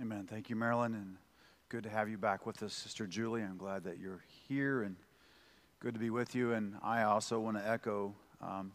Amen. 0.00 0.26
Thank 0.26 0.48
you, 0.48 0.56
Marilyn, 0.56 0.94
and 0.94 1.16
good 1.68 1.82
to 1.82 1.90
have 1.90 2.08
you 2.08 2.16
back 2.16 2.46
with 2.46 2.62
us, 2.62 2.72
Sister 2.72 3.06
Julie. 3.06 3.42
I'm 3.42 3.58
glad 3.58 3.84
that 3.84 3.98
you're 3.98 4.24
here 4.48 4.82
and 4.82 4.96
good 5.80 5.92
to 5.92 6.00
be 6.00 6.08
with 6.08 6.34
you. 6.34 6.54
And 6.54 6.76
I 6.82 7.02
also 7.02 7.38
want 7.38 7.58
to 7.58 7.68
echo 7.68 8.14
um, 8.40 8.72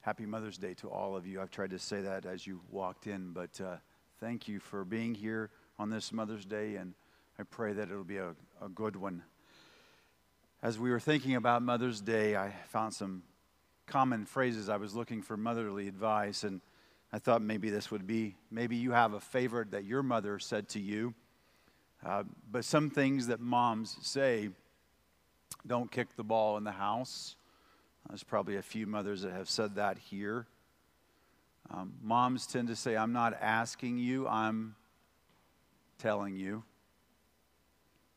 Happy 0.00 0.26
Mother's 0.26 0.58
Day 0.58 0.74
to 0.74 0.90
all 0.90 1.16
of 1.16 1.24
you. 1.24 1.40
I've 1.40 1.52
tried 1.52 1.70
to 1.70 1.78
say 1.78 2.00
that 2.00 2.26
as 2.26 2.48
you 2.48 2.60
walked 2.72 3.06
in, 3.06 3.32
but 3.32 3.60
uh, 3.60 3.76
thank 4.18 4.48
you 4.48 4.58
for 4.58 4.84
being 4.84 5.14
here 5.14 5.50
on 5.78 5.88
this 5.88 6.12
Mother's 6.12 6.44
Day, 6.44 6.74
and 6.74 6.92
I 7.38 7.44
pray 7.44 7.72
that 7.72 7.88
it'll 7.88 8.02
be 8.02 8.18
a, 8.18 8.34
a 8.60 8.68
good 8.68 8.96
one. 8.96 9.22
As 10.64 10.80
we 10.80 10.90
were 10.90 11.00
thinking 11.00 11.36
about 11.36 11.62
Mother's 11.62 12.00
Day, 12.00 12.36
I 12.36 12.52
found 12.70 12.92
some 12.92 13.22
common 13.86 14.26
phrases. 14.26 14.68
I 14.68 14.78
was 14.78 14.96
looking 14.96 15.22
for 15.22 15.36
motherly 15.36 15.86
advice, 15.86 16.42
and 16.42 16.60
I 17.12 17.18
thought 17.18 17.42
maybe 17.42 17.70
this 17.70 17.90
would 17.90 18.06
be 18.06 18.36
maybe 18.50 18.76
you 18.76 18.92
have 18.92 19.12
a 19.14 19.20
favorite 19.20 19.70
that 19.70 19.84
your 19.84 20.02
mother 20.02 20.38
said 20.38 20.68
to 20.70 20.80
you. 20.80 21.14
Uh, 22.04 22.24
but 22.50 22.64
some 22.64 22.90
things 22.90 23.28
that 23.28 23.40
moms 23.40 23.96
say 24.02 24.50
don't 25.66 25.90
kick 25.90 26.14
the 26.16 26.24
ball 26.24 26.56
in 26.56 26.64
the 26.64 26.72
house. 26.72 27.36
There's 28.08 28.22
probably 28.22 28.56
a 28.56 28.62
few 28.62 28.86
mothers 28.86 29.22
that 29.22 29.32
have 29.32 29.48
said 29.48 29.76
that 29.76 29.98
here. 29.98 30.46
Um, 31.70 31.94
moms 32.02 32.46
tend 32.46 32.68
to 32.68 32.76
say, 32.76 32.96
I'm 32.96 33.12
not 33.12 33.36
asking 33.40 33.98
you, 33.98 34.28
I'm 34.28 34.76
telling 35.98 36.36
you. 36.36 36.62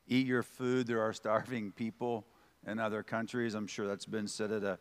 Eat 0.08 0.28
your 0.28 0.44
food. 0.44 0.88
There 0.88 1.02
are 1.02 1.14
starving 1.14 1.72
people 1.72 2.26
in 2.68 2.80
other 2.80 3.02
countries. 3.02 3.56
I'm 3.56 3.68
sure 3.68 3.88
that's 3.88 4.06
been 4.06 4.28
said 4.28 4.52
at 4.52 4.64
a 4.64 4.78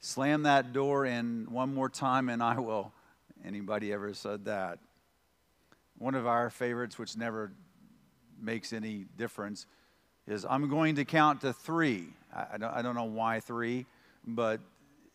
Slam 0.00 0.44
that 0.44 0.72
door 0.72 1.04
in 1.04 1.46
one 1.50 1.74
more 1.74 1.90
time 1.90 2.30
and 2.30 2.42
I 2.42 2.58
will. 2.58 2.92
Anybody 3.44 3.92
ever 3.92 4.14
said 4.14 4.46
that? 4.46 4.78
One 5.98 6.14
of 6.14 6.26
our 6.26 6.48
favorites, 6.48 6.98
which 6.98 7.16
never 7.16 7.52
makes 8.40 8.72
any 8.72 9.04
difference, 9.18 9.66
is 10.26 10.46
I'm 10.48 10.68
going 10.70 10.96
to 10.96 11.04
count 11.04 11.42
to 11.42 11.52
three. 11.52 12.08
I, 12.34 12.56
don't, 12.56 12.94
know 12.94 13.04
why 13.04 13.40
three, 13.40 13.84
but 14.26 14.60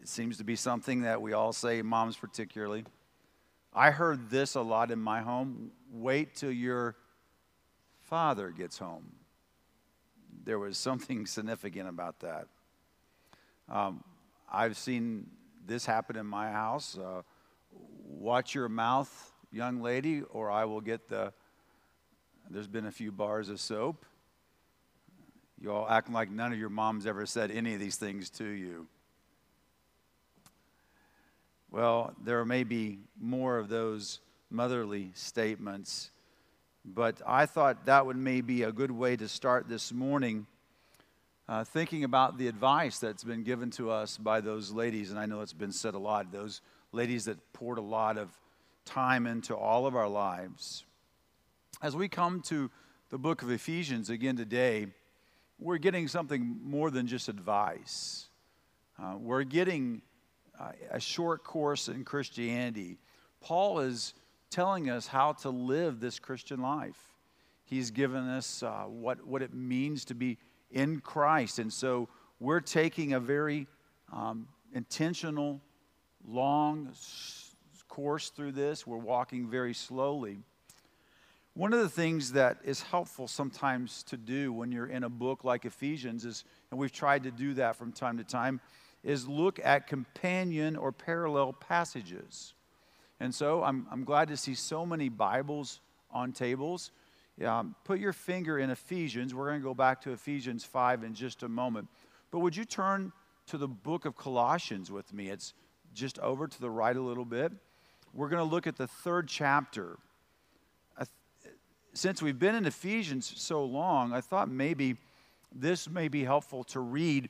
it 0.02 0.08
seems 0.08 0.38
to 0.38 0.44
be 0.44 0.56
something 0.56 1.02
that 1.02 1.22
we 1.22 1.34
all 1.34 1.54
say, 1.54 1.81
moms 1.81 2.16
particularly. 2.16 2.84
I 3.74 3.90
heard 3.90 4.30
this 4.30 4.56
a 4.56 4.62
lot 4.62 4.92
in 4.92 5.00
my 5.00 5.22
home 5.22 5.72
wait 5.92 6.36
till 6.36 6.52
your 6.52 6.96
father 8.02 8.52
gets 8.52 8.78
home. 8.78 9.14
There 10.44 10.59
was 10.59 10.78
something 10.78 11.26
significant 11.26 11.90
about 11.90 12.20
that. 12.20 12.48
Um, 13.68 14.04
I've 14.52 14.78
seen 14.78 15.28
this 15.66 15.86
happen 15.86 16.16
in 16.16 16.26
my 16.26 16.52
house. 16.52 16.98
Uh, 16.98 17.22
watch 18.08 18.54
your 18.54 18.70
mouth, 18.70 19.34
young 19.52 19.82
lady, 19.82 20.22
or 20.22 20.52
I 20.52 20.66
will 20.66 20.82
get 20.82 21.10
the. 21.10 21.34
There's 22.50 22.68
been 22.68 22.86
a 22.86 22.92
few 22.92 23.12
bars 23.12 23.50
of 23.50 23.60
soap. 23.60 24.06
You 25.60 25.72
all 25.72 25.90
acting 25.90 26.14
like 26.14 26.30
none 26.30 26.52
of 26.54 26.60
your 26.60 26.70
moms 26.70 27.08
ever 27.08 27.26
said 27.26 27.50
any 27.50 27.74
of 27.74 27.80
these 27.80 27.96
things 27.96 28.30
to 28.32 28.46
you. 28.46 28.88
Well, 31.72 32.14
there 32.24 32.46
may 32.46 32.64
be 32.64 33.00
more 33.20 33.58
of 33.58 33.68
those 33.68 34.20
motherly 34.50 35.12
statements, 35.16 36.12
but 36.86 37.22
I 37.26 37.48
thought 37.48 37.86
that 37.86 38.06
would 38.06 38.16
maybe 38.16 38.64
a 38.64 38.72
good 38.72 38.92
way 38.92 39.16
to 39.16 39.28
start 39.28 39.68
this 39.68 39.92
morning 39.92 40.46
uh, 41.48 41.64
thinking 41.64 42.04
about 42.04 42.38
the 42.38 42.48
advice 42.48 43.00
that's 43.00 43.24
been 43.24 43.44
given 43.44 43.70
to 43.72 43.92
us 43.92 44.18
by 44.18 44.42
those 44.42 44.72
ladies, 44.72 45.12
and 45.12 45.20
I 45.20 45.26
know 45.26 45.42
it's 45.42 45.54
been 45.54 45.72
said 45.72 45.94
a 45.94 46.00
lot, 46.00 46.32
those 46.32 46.62
ladies 46.92 47.26
that 47.26 47.54
poured 47.54 47.78
a 47.78 47.82
lot 47.82 48.18
of 48.18 48.30
time 48.86 49.28
into 49.28 49.56
all 49.56 49.86
of 49.86 49.96
our 49.96 50.08
lives. 50.08 50.86
As 51.82 51.96
we 51.96 52.08
come 52.08 52.42
to 52.44 52.72
the 53.10 53.18
book 53.18 53.42
of 53.42 53.52
Ephesians 53.52 54.10
again 54.10 54.36
today, 54.36 54.88
we're 55.60 55.78
getting 55.78 56.08
something 56.08 56.58
more 56.64 56.90
than 56.90 57.08
just 57.08 57.30
advice. 57.30 58.28
Uh, 59.02 59.16
we're 59.19 59.44
getting 59.44 60.02
uh, 60.59 60.72
a 60.90 61.00
short 61.00 61.44
course 61.44 61.90
in 61.90 62.03
Christianity. 62.03 62.98
Paul 63.42 63.80
is 63.80 64.14
telling 64.50 64.90
us 64.90 65.06
how 65.06 65.34
to 65.34 65.50
live 65.50 66.00
this 66.00 66.18
Christian 66.18 66.62
life. 66.62 67.00
He's 67.66 67.92
given 67.92 68.28
us 68.28 68.64
uh, 68.64 68.84
what, 68.88 69.25
what 69.25 69.42
it 69.42 69.53
means 69.53 70.06
to 70.06 70.16
be 70.16 70.38
in 70.75 71.00
Christ. 71.00 71.58
And 71.58 71.74
so 71.74 72.08
we're 72.40 72.59
taking 72.59 73.13
a 73.13 73.19
very 73.19 73.66
um, 74.13 74.47
intentional, 74.74 75.59
long 76.28 76.91
course 77.88 78.30
through 78.30 78.52
this. 78.52 78.86
We're 78.86 78.97
walking 78.97 79.50
very 79.50 79.74
slowly. 79.74 80.38
One 81.53 81.72
of 81.72 81.80
the 81.80 81.90
things 81.90 82.34
that 82.34 82.58
is 82.66 82.81
helpful 82.81 83.30
sometimes 83.30 84.03
to 84.03 84.18
do 84.18 84.52
when 84.52 84.74
you're 84.74 84.88
in 84.88 85.06
a 85.06 85.09
book 85.09 85.46
like 85.46 85.63
Ephesians 85.63 86.25
is, 86.25 86.44
and 86.69 86.80
we've 86.80 86.92
tried 86.92 87.24
to 87.24 87.31
do 87.31 87.53
that 87.53 87.78
from 87.78 87.94
time 87.94 88.18
to 88.18 88.25
time, 88.25 88.59
is 89.06 89.28
look 89.28 89.59
at 89.63 89.88
companion 89.88 90.75
or 90.75 90.92
parallel 90.92 91.53
passages. 91.53 92.53
And 93.22 93.34
so 93.34 93.63
I'm, 93.63 93.88
I'm 93.90 94.03
glad 94.03 94.28
to 94.28 94.36
see 94.36 94.56
so 94.56 94.86
many 94.86 95.07
Bibles 95.07 95.80
on 96.12 96.34
tables. 96.34 96.92
Um, 97.44 97.75
put 97.84 98.00
your 98.00 98.13
finger 98.13 98.59
in 98.59 98.69
Ephesians. 98.69 99.34
We're 99.34 99.47
going 99.47 99.59
to 99.59 99.63
go 99.63 99.73
back 99.73 100.01
to 100.01 100.12
Ephesians 100.12 100.63
5 100.63 101.03
in 101.03 101.13
just 101.13 101.44
a 101.44 101.50
moment. 101.50 101.90
But 102.31 102.40
would 102.40 102.56
you 102.56 102.63
turn 102.63 103.12
to 103.47 103.57
the 103.57 103.68
book 103.68 104.06
of 104.06 104.16
Colossians 104.16 104.90
with 104.90 105.13
me? 105.13 105.29
It's 105.29 105.53
just 105.94 106.18
over 106.19 106.47
to 106.47 106.62
the 106.62 106.69
right 106.69 106.95
a 106.95 107.01
little 107.01 107.25
bit. 107.25 107.51
We're 108.13 108.29
going 108.29 108.47
to 108.47 108.50
look 108.50 108.68
at 108.68 108.78
the 108.78 108.88
third 108.88 109.28
chapter. 109.28 109.97
Since 111.94 112.22
we've 112.22 112.40
been 112.40 112.56
in 112.56 112.66
Ephesians 112.66 113.34
so 113.38 113.63
long, 113.63 114.12
I 114.12 114.19
thought 114.19 114.50
maybe 114.50 114.97
this 115.53 115.90
may 115.90 116.09
be 116.09 116.25
helpful 116.25 116.63
to 116.66 116.81
read 116.81 117.29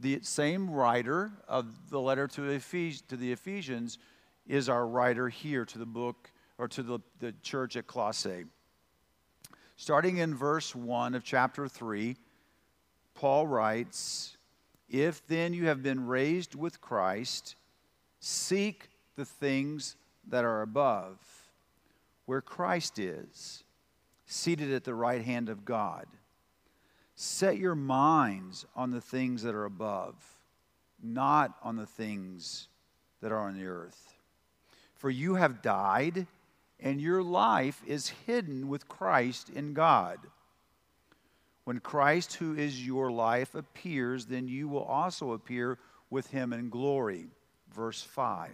the 0.00 0.20
same 0.22 0.70
writer 0.70 1.32
of 1.48 1.90
the 1.90 2.00
letter 2.00 2.28
to, 2.28 2.52
Ephes- 2.52 3.02
to 3.08 3.16
the 3.16 3.32
Ephesians 3.32 3.98
is 4.46 4.68
our 4.68 4.86
writer 4.86 5.28
here 5.28 5.64
to 5.64 5.78
the 5.78 5.86
book 5.86 6.30
or 6.58 6.68
to 6.68 6.82
the, 6.82 7.00
the 7.18 7.32
church 7.42 7.76
at 7.76 7.86
Colossae. 7.86 8.44
Starting 9.76 10.16
in 10.16 10.34
verse 10.34 10.74
1 10.74 11.14
of 11.14 11.22
chapter 11.22 11.68
3, 11.68 12.16
Paul 13.14 13.46
writes, 13.46 14.36
If 14.88 15.26
then 15.26 15.52
you 15.52 15.66
have 15.66 15.82
been 15.82 16.06
raised 16.06 16.54
with 16.54 16.80
Christ, 16.80 17.56
seek 18.18 18.88
the 19.16 19.26
things 19.26 19.96
that 20.28 20.44
are 20.44 20.62
above, 20.62 21.18
where 22.24 22.40
Christ 22.40 22.98
is, 22.98 23.64
seated 24.24 24.72
at 24.72 24.84
the 24.84 24.94
right 24.94 25.22
hand 25.22 25.50
of 25.50 25.66
God. 25.66 26.06
Set 27.14 27.58
your 27.58 27.74
minds 27.74 28.64
on 28.74 28.90
the 28.90 29.00
things 29.00 29.42
that 29.42 29.54
are 29.54 29.66
above, 29.66 30.14
not 31.02 31.54
on 31.62 31.76
the 31.76 31.86
things 31.86 32.68
that 33.20 33.30
are 33.30 33.40
on 33.40 33.58
the 33.58 33.66
earth. 33.66 34.14
For 34.94 35.10
you 35.10 35.34
have 35.34 35.60
died 35.60 36.26
and 36.80 37.00
your 37.00 37.22
life 37.22 37.82
is 37.86 38.08
hidden 38.26 38.68
with 38.68 38.88
Christ 38.88 39.48
in 39.48 39.72
God. 39.72 40.18
When 41.64 41.80
Christ, 41.80 42.34
who 42.34 42.54
is 42.54 42.86
your 42.86 43.10
life, 43.10 43.54
appears, 43.54 44.26
then 44.26 44.46
you 44.46 44.68
will 44.68 44.84
also 44.84 45.32
appear 45.32 45.78
with 46.10 46.28
him 46.28 46.52
in 46.52 46.70
glory. 46.70 47.26
Verse 47.74 48.02
5. 48.02 48.52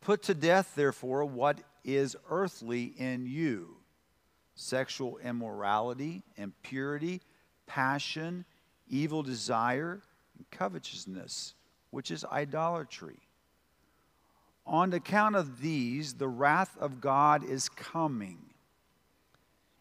Put 0.00 0.22
to 0.24 0.34
death, 0.34 0.72
therefore, 0.74 1.24
what 1.24 1.60
is 1.84 2.16
earthly 2.28 2.94
in 2.98 3.26
you 3.26 3.76
sexual 4.54 5.18
immorality, 5.18 6.22
impurity, 6.36 7.20
passion, 7.66 8.44
evil 8.86 9.22
desire, 9.22 10.02
and 10.36 10.50
covetousness, 10.50 11.54
which 11.90 12.10
is 12.10 12.24
idolatry. 12.24 13.18
On 14.66 14.92
account 14.92 15.36
of 15.36 15.60
these, 15.60 16.14
the 16.14 16.28
wrath 16.28 16.76
of 16.78 17.00
God 17.00 17.44
is 17.44 17.68
coming. 17.68 18.38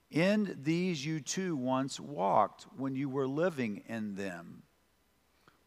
In 0.10 0.58
these 0.62 1.06
you 1.06 1.22
too 1.22 1.56
once 1.56 2.00
walked 2.00 2.66
when 2.76 2.96
you 2.96 3.08
were 3.08 3.28
living 3.28 3.84
in 3.88 4.16
them. 4.16 4.64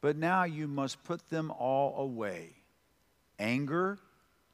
But 0.01 0.17
now 0.17 0.45
you 0.45 0.69
must 0.69 1.03
put 1.05 1.31
them 1.31 1.51
all 1.51 1.99
away 2.03 2.57
anger, 3.39 3.99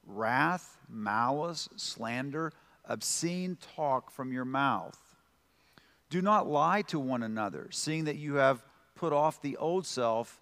wrath, 0.06 0.78
malice, 0.88 1.68
slander, 1.76 2.52
obscene 2.84 3.56
talk 3.74 4.10
from 4.10 4.32
your 4.32 4.44
mouth. 4.44 4.98
Do 6.08 6.22
not 6.22 6.48
lie 6.48 6.82
to 6.82 6.98
one 6.98 7.22
another, 7.22 7.68
seeing 7.70 8.04
that 8.04 8.16
you 8.16 8.34
have 8.34 8.64
put 8.94 9.12
off 9.12 9.42
the 9.42 9.56
old 9.56 9.86
self 9.86 10.39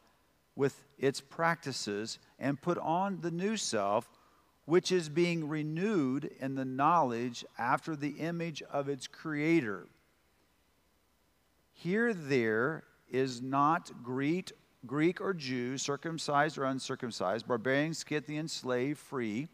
with 0.59 0.85
its 0.99 1.23
practices 1.23 2.19
and 2.39 2.61
put 2.61 2.77
on 2.79 3.23
the 3.23 3.31
new 3.31 3.57
self, 3.57 4.11
which 4.67 4.93
is 4.93 5.09
being 5.09 5.49
renewed 5.49 6.31
in 6.41 6.55
the 6.55 6.65
knowledge 6.67 7.47
after 7.57 7.97
the 7.97 8.19
image 8.19 8.63
of 8.71 8.91
its 8.91 9.07
creator. 9.07 9.87
Here, 11.73 12.13
there 12.13 12.85
is 13.09 13.41
not 13.41 14.03
Greek, 14.03 14.53
Greek 14.85 15.21
or 15.21 15.33
Jew, 15.33 15.79
circumcised 15.79 16.59
or 16.59 16.65
uncircumcised, 16.65 17.49
barbarian, 17.49 17.95
Scythian, 17.95 18.49
slave, 18.49 18.99
free 18.99 19.49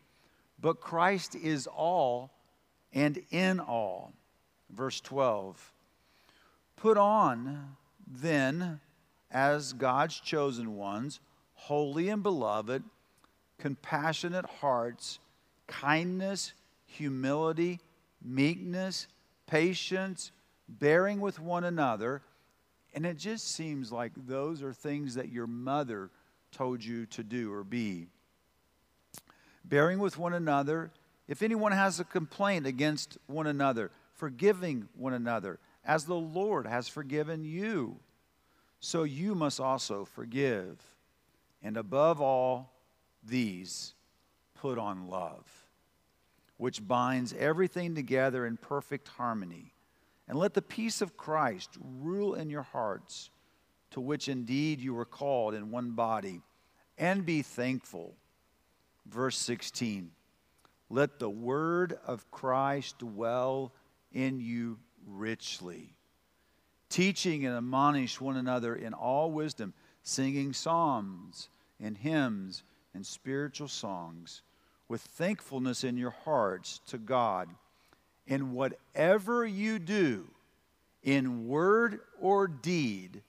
but 0.65 0.81
Christ 0.81 1.35
is 1.35 1.67
all 1.67 2.33
and 2.95 3.23
in 3.31 3.61
all. 3.61 4.15
Verse 4.71 5.01
12 5.03 5.73
Put 6.77 6.97
on 6.97 7.77
then, 8.07 8.81
as 9.35 9.73
God's 9.73 10.19
chosen 10.21 10.77
ones, 10.77 11.19
holy 11.55 12.09
and 12.09 12.23
beloved, 12.23 12.85
compassionate 13.59 14.47
hearts, 14.47 15.19
kindness, 15.67 16.55
humility, 16.87 17.81
meekness, 18.25 19.09
patience, 19.49 20.31
bearing 20.69 21.21
with 21.21 21.41
one 21.41 21.65
another. 21.65 22.23
And 22.95 23.05
it 23.05 23.19
just 23.19 23.53
seems 23.53 23.91
like 23.91 24.13
those 24.17 24.63
are 24.63 24.73
things 24.73 25.17
that 25.17 25.33
your 25.33 25.49
mother 25.49 26.11
told 26.53 26.85
you 26.85 27.07
to 27.07 27.25
do 27.25 27.53
or 27.53 27.65
be. 27.65 28.07
Bearing 29.65 29.99
with 29.99 30.17
one 30.17 30.33
another. 30.33 30.93
If 31.27 31.43
anyone 31.43 31.73
has 31.73 31.99
a 31.99 32.05
complaint 32.05 32.67
against 32.67 33.19
one 33.27 33.49
another, 33.49 33.91
forgiving 34.13 34.89
one 34.97 35.15
another, 35.15 35.59
as 35.85 36.05
the 36.05 36.15
Lord 36.15 36.67
has 36.67 36.87
forgiven 36.87 37.45
you, 37.45 37.99
so 38.85 39.05
you 39.05 39.35
must 39.35 39.61
also 39.61 40.05
forgive. 40.05 40.77
And 41.63 41.79
above 41.79 42.21
all 42.21 42.71
these, 43.25 43.95
put 44.55 44.79
on 44.79 45.09
love, 45.09 45.47
which 46.59 46.87
binds 46.87 47.33
everything 47.33 47.95
together 47.95 48.45
in 48.45 48.59
perfect 48.59 49.09
harmony. 49.09 49.73
And 50.29 50.39
let 50.39 50.53
the 50.53 50.61
peace 50.61 51.01
of 51.01 51.17
Christ 51.17 51.71
rule 51.81 52.35
in 52.35 52.51
your 52.51 52.63
hearts, 52.63 53.31
to 53.93 54.03
which 54.03 54.29
indeed 54.29 54.81
you 54.81 54.93
were 54.93 55.07
called 55.07 55.55
in 55.55 55.71
one 55.71 55.93
body, 55.93 56.43
and 56.99 57.25
be 57.25 57.41
thankful. 57.41 58.15
Verse 59.07 59.39
16 59.39 60.11
Let 60.91 61.19
the 61.19 61.31
word 61.31 61.99
of 62.07 62.31
Christ 62.31 62.99
dwell 62.99 63.73
in 64.13 64.41
you 64.41 64.79
richly, 65.07 65.94
teaching 66.95 67.45
and 67.45 67.57
admonish 67.57 68.21
one 68.21 68.37
another 68.37 68.77
in 68.77 68.95
all 68.95 69.33
wisdom, 69.33 69.75
singing 70.05 70.53
psalms 70.53 71.49
and 71.81 71.99
hymns 71.99 72.63
and 72.95 73.05
spiritual 73.05 73.67
songs 73.67 74.43
with 74.89 75.01
thankfulness 75.01 75.83
in 75.83 75.97
your 75.97 76.15
hearts 76.25 76.81
to 76.87 76.97
God. 76.97 77.49
And 78.29 78.53
whatever 78.53 79.45
you 79.45 79.81
do, 79.81 80.29
in 81.03 81.49
word 81.49 81.99
or 82.21 82.47
deed, 82.47 83.23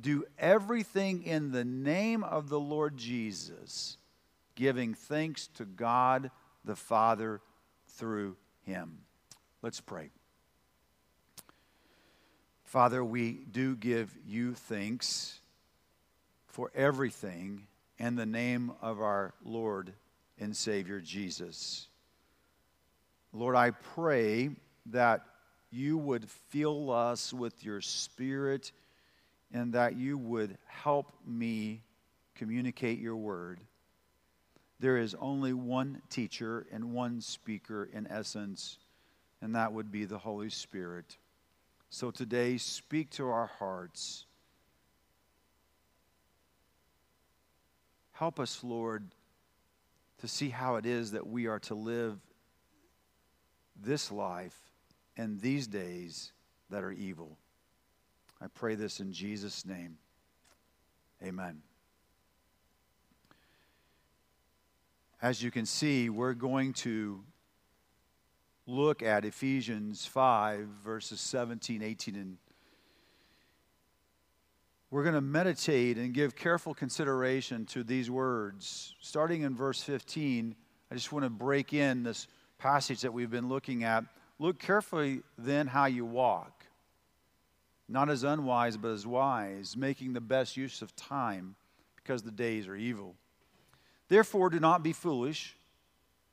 do 0.00 0.24
everything 0.38 1.24
in 1.24 1.50
the 1.50 1.64
name 1.64 2.22
of 2.22 2.48
the 2.48 2.60
Lord 2.60 2.96
Jesus, 2.96 3.96
giving 4.54 4.94
thanks 4.94 5.48
to 5.56 5.64
God 5.64 6.30
the 6.64 6.76
Father 6.76 7.40
through 7.88 8.36
him. 8.64 8.98
Let's 9.60 9.80
pray. 9.80 10.10
Father, 12.68 13.02
we 13.02 13.32
do 13.50 13.74
give 13.74 14.14
you 14.26 14.52
thanks 14.52 15.40
for 16.48 16.70
everything 16.74 17.66
in 17.96 18.14
the 18.14 18.26
name 18.26 18.72
of 18.82 19.00
our 19.00 19.32
Lord 19.42 19.94
and 20.38 20.54
Savior 20.54 21.00
Jesus. 21.00 21.86
Lord, 23.32 23.56
I 23.56 23.70
pray 23.70 24.50
that 24.90 25.24
you 25.70 25.96
would 25.96 26.28
fill 26.50 26.90
us 26.90 27.32
with 27.32 27.64
your 27.64 27.80
Spirit 27.80 28.70
and 29.50 29.72
that 29.72 29.96
you 29.96 30.18
would 30.18 30.58
help 30.66 31.14
me 31.26 31.80
communicate 32.34 32.98
your 32.98 33.16
word. 33.16 33.60
There 34.78 34.98
is 34.98 35.16
only 35.18 35.54
one 35.54 36.02
teacher 36.10 36.66
and 36.70 36.92
one 36.92 37.22
speaker 37.22 37.88
in 37.90 38.06
essence, 38.06 38.76
and 39.40 39.54
that 39.54 39.72
would 39.72 39.90
be 39.90 40.04
the 40.04 40.18
Holy 40.18 40.50
Spirit. 40.50 41.16
So 41.90 42.10
today, 42.10 42.58
speak 42.58 43.10
to 43.12 43.28
our 43.28 43.46
hearts. 43.46 44.26
Help 48.12 48.38
us, 48.38 48.62
Lord, 48.62 49.04
to 50.18 50.28
see 50.28 50.50
how 50.50 50.76
it 50.76 50.84
is 50.84 51.12
that 51.12 51.26
we 51.26 51.46
are 51.46 51.60
to 51.60 51.74
live 51.74 52.18
this 53.80 54.10
life 54.10 54.56
and 55.16 55.40
these 55.40 55.66
days 55.66 56.32
that 56.70 56.84
are 56.84 56.92
evil. 56.92 57.38
I 58.40 58.46
pray 58.48 58.74
this 58.74 59.00
in 59.00 59.12
Jesus' 59.12 59.64
name. 59.64 59.98
Amen. 61.22 61.62
As 65.20 65.42
you 65.42 65.50
can 65.50 65.66
see, 65.66 66.10
we're 66.10 66.34
going 66.34 66.72
to 66.74 67.24
look 68.68 69.02
at 69.02 69.24
Ephesians 69.24 70.04
5, 70.04 70.68
verses 70.84 71.20
17, 71.22 71.82
18, 71.82 72.16
and 72.16 72.36
we're 74.90 75.02
going 75.02 75.14
to 75.14 75.22
meditate 75.22 75.96
and 75.96 76.12
give 76.12 76.36
careful 76.36 76.74
consideration 76.74 77.64
to 77.66 77.82
these 77.82 78.10
words. 78.10 78.94
Starting 79.00 79.42
in 79.42 79.56
verse 79.56 79.82
15, 79.82 80.54
I 80.90 80.94
just 80.94 81.12
want 81.12 81.24
to 81.24 81.30
break 81.30 81.72
in 81.72 82.02
this 82.02 82.28
passage 82.58 83.00
that 83.00 83.12
we've 83.12 83.30
been 83.30 83.48
looking 83.48 83.84
at. 83.84 84.04
Look 84.38 84.58
carefully 84.58 85.22
then 85.38 85.66
how 85.66 85.86
you 85.86 86.04
walk, 86.04 86.66
not 87.88 88.10
as 88.10 88.22
unwise, 88.22 88.76
but 88.76 88.90
as 88.90 89.06
wise, 89.06 89.78
making 89.78 90.12
the 90.12 90.20
best 90.20 90.58
use 90.58 90.82
of 90.82 90.94
time, 90.94 91.54
because 91.96 92.22
the 92.22 92.30
days 92.30 92.68
are 92.68 92.76
evil. 92.76 93.14
Therefore, 94.08 94.50
do 94.50 94.60
not 94.60 94.82
be 94.82 94.92
foolish, 94.92 95.56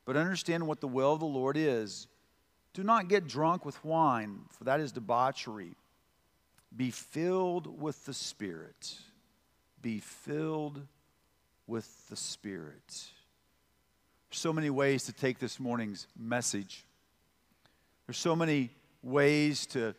but 0.06 0.18
understand 0.18 0.68
what 0.68 0.82
the 0.82 0.88
will 0.88 1.14
of 1.14 1.22
the 1.22 1.26
Lord 1.26 1.56
is. 1.56 2.08
Do 2.76 2.84
not 2.84 3.08
get 3.08 3.26
drunk 3.26 3.64
with 3.64 3.82
wine, 3.86 4.42
for 4.52 4.66
that 4.66 4.82
is 4.82 4.92
debauchery. 4.92 5.76
Be 6.76 6.92
filled 6.92 7.82
with 7.82 8.06
the 8.06 8.14
Spirit. 8.14 8.96
Be 9.82 10.00
filled 10.00 10.82
with 11.68 11.88
the 12.10 12.18
Spirit. 12.18 13.06
So 14.30 14.52
many 14.52 14.70
ways 14.70 15.06
to 15.06 15.14
take 15.14 15.40
this 15.40 15.58
morning's 15.58 16.08
message. 16.20 16.84
There's 18.08 18.18
so 18.18 18.36
many 18.36 18.72
ways 19.02 19.66
to, 19.68 19.96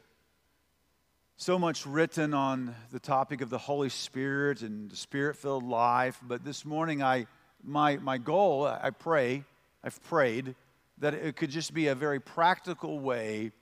so 1.38 1.58
much 1.58 1.87
written 1.87 2.34
on 2.34 2.75
the 2.93 3.00
topic 3.00 3.40
of 3.40 3.49
the 3.49 3.56
Holy 3.56 3.88
Spirit 3.88 4.61
and 4.61 4.90
the 4.90 4.96
Spirit 4.96 5.37
filled 5.37 5.64
life. 5.64 6.20
But 6.23 6.44
this 6.44 6.67
morning, 6.67 7.02
I, 7.02 7.26
my, 7.64 7.96
my 7.96 8.19
goal, 8.19 8.67
I 8.67 8.90
pray, 8.90 9.44
I've 9.82 10.02
prayed, 10.02 10.55
that 10.99 11.15
it 11.15 11.37
could 11.37 11.51
just 11.51 11.75
be 11.75 11.89
a 11.89 11.95
very 11.95 12.21
practical 12.21 12.99
way 12.99 13.53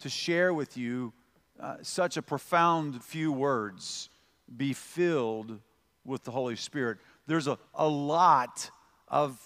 to 0.00 0.08
share 0.08 0.52
with 0.52 0.76
you 0.76 1.12
uh, 1.60 1.76
such 1.82 2.16
a 2.16 2.22
profound 2.22 3.02
few 3.02 3.32
words 3.32 4.10
be 4.56 4.72
filled 4.72 5.58
with 6.04 6.22
the 6.24 6.30
Holy 6.30 6.56
Spirit. 6.56 6.98
There's 7.26 7.46
a, 7.46 7.58
a 7.74 7.88
lot 7.88 8.70
of, 9.08 9.38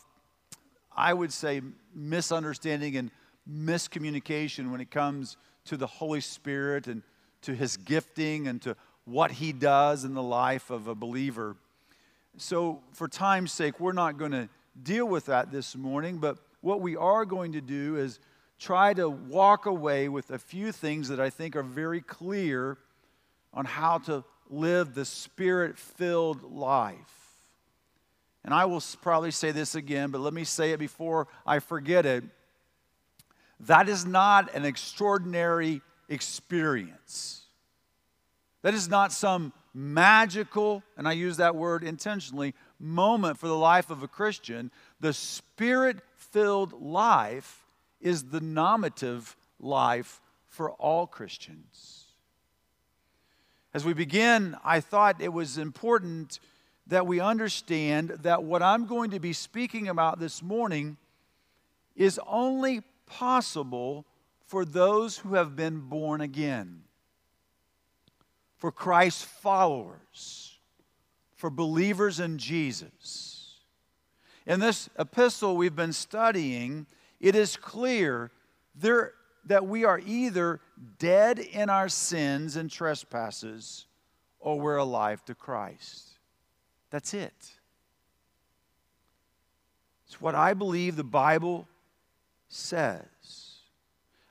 I 0.95 1.15
would 1.15 1.33
say, 1.33 1.63
misunderstanding 1.95 2.97
and 2.97 3.11
miscommunication 3.51 4.71
when 4.71 4.81
it 4.81 4.91
comes 4.91 5.37
to 5.67 5.77
the 5.77 5.87
Holy 5.87 6.21
Spirit 6.21 6.87
and 6.87 7.03
to 7.43 7.55
his 7.55 7.77
gifting 7.77 8.49
and 8.49 8.61
to 8.63 8.77
what 9.05 9.31
he 9.31 9.53
does 9.53 10.05
in 10.05 10.15
the 10.15 10.23
life 10.23 10.71
of 10.71 10.89
a 10.89 10.95
believer. 10.95 11.57
So, 12.37 12.81
for 12.93 13.09
time's 13.09 13.53
sake, 13.53 13.81
we're 13.81 13.93
not 13.93 14.19
going 14.19 14.33
to 14.33 14.49
deal 14.81 15.07
with 15.07 15.27
that 15.27 15.51
this 15.51 15.75
morning, 15.75 16.19
but 16.19 16.39
what 16.61 16.81
we 16.81 16.97
are 16.97 17.25
going 17.25 17.53
to 17.53 17.61
do 17.61 17.97
is 17.97 18.19
try 18.59 18.93
to 18.95 19.09
walk 19.09 19.67
away 19.67 20.09
with 20.09 20.31
a 20.31 20.39
few 20.39 20.73
things 20.73 21.09
that 21.09 21.21
I 21.21 21.31
think 21.31 21.57
are 21.57 21.63
very 21.63 22.01
clear 22.01 22.79
on 23.55 23.65
how 23.65 23.99
to 23.99 24.25
live 24.49 24.95
the 24.95 25.05
spirit 25.05 25.79
filled 25.79 26.43
life. 26.43 26.97
And 28.45 28.55
I 28.55 28.65
will 28.65 28.83
probably 29.01 29.31
say 29.31 29.53
this 29.53 29.75
again, 29.75 30.11
but 30.11 30.21
let 30.21 30.33
me 30.33 30.45
say 30.45 30.73
it 30.73 30.79
before 30.79 31.29
I 31.47 31.59
forget 31.59 32.07
it. 32.07 32.25
That 33.61 33.89
is 33.89 34.07
not 34.07 34.55
an 34.55 34.65
extraordinary 34.65 35.83
experience. 36.09 37.43
That 38.63 38.75
is 38.75 38.89
not 38.89 39.13
some 39.13 39.53
magical, 39.75 40.83
and 40.97 41.07
I 41.07 41.13
use 41.13 41.37
that 41.37 41.55
word 41.55 41.85
intentionally, 41.85 42.55
moment 42.79 43.39
for 43.39 43.47
the 43.47 43.57
life 43.57 43.91
of 43.91 44.03
a 44.03 44.09
Christian. 44.09 44.71
The 45.01 45.13
spirit 45.13 45.99
filled 46.17 46.81
life 46.81 47.65
is 48.01 48.25
the 48.25 48.41
nominative 48.41 49.37
life 49.59 50.21
for 50.49 50.71
all 50.73 51.07
Christians. 51.07 52.05
As 53.73 53.85
we 53.85 53.93
begin, 53.93 54.57
I 54.65 54.81
thought 54.81 55.21
it 55.21 55.33
was 55.33 55.57
important 55.57 56.41
that 56.89 57.07
we 57.07 57.21
understand 57.21 58.11
that 58.23 58.43
what 58.43 58.63
I'm 58.63 58.87
going 58.87 59.11
to 59.13 59.21
be 59.21 59.33
speaking 59.33 59.89
about 59.89 60.19
this 60.19 60.43
morning 60.43 60.97
is 61.95 62.21
only 62.27 62.83
possible 63.07 64.05
for 64.47 64.65
those 64.65 65.19
who 65.19 65.35
have 65.35 65.55
been 65.55 65.81
born 65.81 66.21
again, 66.21 66.83
for 68.57 68.73
Christ's 68.73 69.23
followers, 69.23 70.59
for 71.37 71.49
believers 71.49 72.19
in 72.19 72.39
Jesus. 72.39 73.40
In 74.47 74.61
this 74.61 74.89
epistle 74.99 75.57
we've 75.57 75.77
been 75.77 75.93
studying, 75.93 76.87
it 77.21 77.35
is 77.35 77.57
clear 77.57 78.31
there, 78.75 79.13
that 79.47 79.67
we 79.67 79.85
are 79.85 80.01
either 80.05 80.61
dead 80.99 81.39
in 81.39 81.71
our 81.71 81.89
sins 81.89 82.57
and 82.57 82.71
trespasses 82.71 83.87
or 84.39 84.59
we're 84.59 84.77
alive 84.77 85.25
to 85.27 85.35
Christ. 85.35 86.19
That's 86.91 87.15
it. 87.15 87.53
It's 90.07 90.21
what 90.21 90.35
I 90.35 90.55
believe 90.55 90.97
the 90.97 91.05
Bible 91.05 91.69
says. 92.49 93.07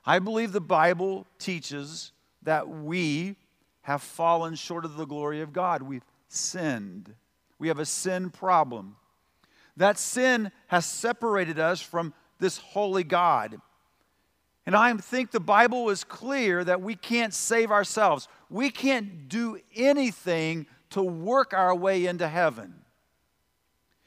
I 0.04 0.18
believe 0.18 0.52
the 0.52 0.60
Bible 0.60 1.26
teaches 1.38 2.12
that 2.42 2.68
we 2.68 3.36
have 3.82 4.02
fallen 4.02 4.54
short 4.54 4.84
of 4.84 4.96
the 4.96 5.06
glory 5.06 5.40
of 5.40 5.52
God. 5.52 5.82
We've 5.82 6.04
sinned. 6.28 7.14
We 7.58 7.68
have 7.68 7.78
a 7.78 7.86
sin 7.86 8.30
problem. 8.30 8.96
That 9.76 9.98
sin 9.98 10.50
has 10.68 10.86
separated 10.86 11.58
us 11.58 11.80
from 11.80 12.14
this 12.38 12.58
holy 12.58 13.04
God. 13.04 13.60
And 14.66 14.76
I 14.76 14.92
think 14.94 15.30
the 15.30 15.40
Bible 15.40 15.90
is 15.90 16.04
clear 16.04 16.62
that 16.64 16.80
we 16.80 16.94
can't 16.94 17.34
save 17.34 17.70
ourselves. 17.70 18.28
We 18.48 18.70
can't 18.70 19.28
do 19.28 19.58
anything 19.74 20.66
to 20.90 21.02
work 21.02 21.54
our 21.54 21.74
way 21.74 22.06
into 22.06 22.28
heaven. 22.28 22.74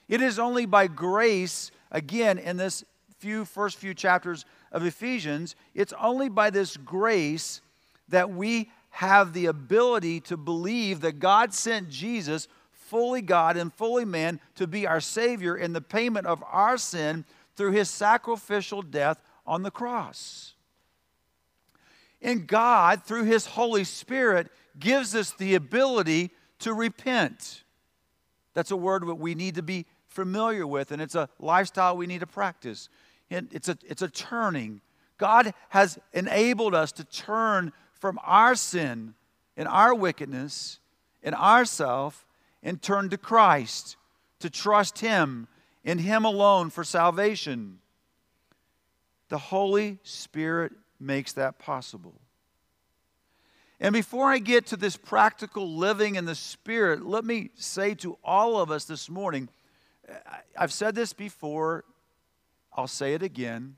It 0.08 0.22
is 0.22 0.38
only 0.38 0.66
by 0.66 0.88
grace, 0.88 1.72
again, 1.92 2.38
in 2.38 2.58
this 2.58 2.84
few 3.18 3.46
first 3.46 3.78
few 3.78 3.94
chapters 3.94 4.46
of 4.72 4.86
Ephesians, 4.86 5.56
it's 5.74 5.94
only 6.00 6.28
by 6.28 6.50
this 6.50 6.76
grace 6.76 7.62
that 8.10 8.30
we 8.30 8.70
have 8.90 9.34
the 9.34 9.46
ability 9.46 10.20
to 10.20 10.36
believe 10.36 11.02
that 11.02 11.20
God 11.20 11.54
sent 11.54 11.90
Jesus, 11.90 12.48
fully 12.94 13.24
God 13.24 13.58
and 13.58 13.74
fully 13.74 14.06
man, 14.06 14.40
to 14.54 14.68
be 14.68 14.86
our 14.86 15.02
Savior 15.02 15.58
in 15.58 15.74
the 15.74 15.82
payment 15.82 16.28
of 16.28 16.44
our 16.48 16.78
sin 16.78 17.26
through 17.56 17.72
his 17.72 17.90
sacrificial 17.90 18.84
death 18.84 19.20
on 19.48 19.64
the 19.64 19.72
cross. 19.72 20.54
And 22.22 22.46
God, 22.46 23.04
through 23.04 23.24
his 23.24 23.48
Holy 23.48 23.84
Spirit, 23.84 24.52
gives 24.80 25.16
us 25.16 25.32
the 25.32 25.56
ability 25.56 26.30
to 26.60 26.72
repent. 26.72 27.64
That's 28.54 28.70
a 28.70 28.78
word 28.78 29.08
that 29.08 29.16
we 29.16 29.34
need 29.34 29.56
to 29.56 29.64
be 29.64 29.88
familiar 30.06 30.68
with, 30.68 30.92
and 30.92 31.02
it's 31.02 31.16
a 31.16 31.30
lifestyle 31.40 31.98
we 31.98 32.06
need 32.06 32.20
to 32.20 32.28
practice. 32.28 32.90
It's 33.32 33.70
a, 33.70 33.78
it's 33.84 34.04
a 34.04 34.08
turning. 34.08 34.82
God 35.18 35.56
has 35.70 35.98
enabled 36.14 36.76
us 36.76 36.92
to 36.92 37.04
turn 37.04 37.74
from 37.96 38.20
our 38.24 38.54
sin 38.54 39.16
and 39.58 39.68
our 39.68 39.96
wickedness 39.96 40.78
and 41.24 41.34
ourself 41.34 42.28
and 42.64 42.82
turn 42.82 43.10
to 43.10 43.18
Christ, 43.18 43.98
to 44.40 44.50
trust 44.50 45.00
Him 45.00 45.48
in 45.84 46.00
Him 46.00 46.26
alone 46.26 46.70
for 46.70 46.84
salvation. 46.84 47.80
The 49.30 49.38
Holy 49.38 50.00
Spirit 50.04 50.72
makes 51.00 51.34
that 51.34 51.60
possible. 51.60 52.16
And 53.80 53.92
before 53.92 54.32
I 54.32 54.40
get 54.40 54.68
to 54.68 54.78
this 54.78 54.96
practical 54.96 55.76
living 55.76 56.16
in 56.16 56.26
the 56.26 56.36
Spirit, 56.36 57.06
let 57.06 57.26
me 57.26 57.50
say 57.56 57.94
to 57.96 58.18
all 58.24 58.58
of 58.58 58.72
us 58.72 58.86
this 58.86 59.10
morning 59.10 59.50
I've 60.58 60.74
said 60.74 60.96
this 60.96 61.14
before, 61.14 61.86
I'll 62.76 62.88
say 62.88 63.14
it 63.14 63.24
again. 63.24 63.78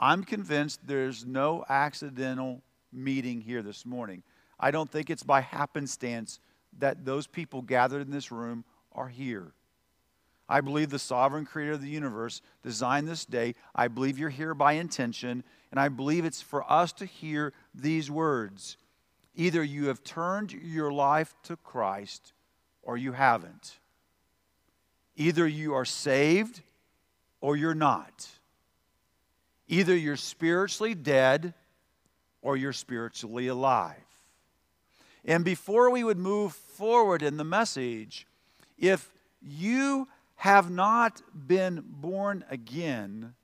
I'm 0.00 0.24
convinced 0.24 0.80
there's 0.86 1.24
no 1.24 1.64
accidental 1.68 2.62
meeting 2.92 3.40
here 3.40 3.62
this 3.62 3.84
morning. 3.86 4.22
I 4.58 4.70
don't 4.70 4.90
think 4.90 5.10
it's 5.10 5.22
by 5.22 5.42
happenstance 5.42 6.40
that 6.78 7.04
those 7.04 7.26
people 7.26 7.62
gathered 7.62 8.02
in 8.02 8.10
this 8.10 8.30
room 8.30 8.64
are 8.92 9.08
here. 9.08 9.52
I 10.48 10.60
believe 10.60 10.90
the 10.90 10.98
sovereign 10.98 11.46
creator 11.46 11.72
of 11.72 11.80
the 11.80 11.88
universe 11.88 12.42
designed 12.62 13.06
this 13.06 13.24
day. 13.24 13.54
I 13.74 13.86
believe 13.86 14.18
you're 14.18 14.30
here 14.30 14.52
by 14.52 14.72
intention, 14.72 15.44
and 15.70 15.78
I 15.78 15.88
believe 15.88 16.24
it's 16.24 16.42
for 16.42 16.70
us 16.70 16.92
to 16.94 17.06
hear 17.06 17.52
these 17.72 18.10
words. 18.10 18.76
Either 19.36 19.62
you 19.62 19.86
have 19.86 20.02
turned 20.02 20.50
your 20.50 20.92
life 20.92 21.34
to 21.44 21.56
Christ 21.56 22.32
or 22.82 22.96
you 22.96 23.12
haven't. 23.12 23.78
Either 25.16 25.46
you 25.46 25.74
are 25.74 25.84
saved 25.84 26.62
or 27.40 27.56
you're 27.56 27.74
not. 27.74 28.28
Either 29.68 29.94
you're 29.94 30.16
spiritually 30.16 30.96
dead 30.96 31.54
or 32.42 32.56
you're 32.56 32.72
spiritually 32.72 33.46
alive. 33.46 33.94
And 35.24 35.44
before 35.44 35.90
we 35.90 36.04
would 36.04 36.18
move 36.18 36.52
forward 36.52 37.22
in 37.22 37.36
the 37.36 37.44
message, 37.44 38.26
if 38.78 39.12
you 39.42 40.08
have 40.36 40.70
not 40.70 41.20
been 41.46 41.84
born 41.86 42.44
again, 42.50 43.34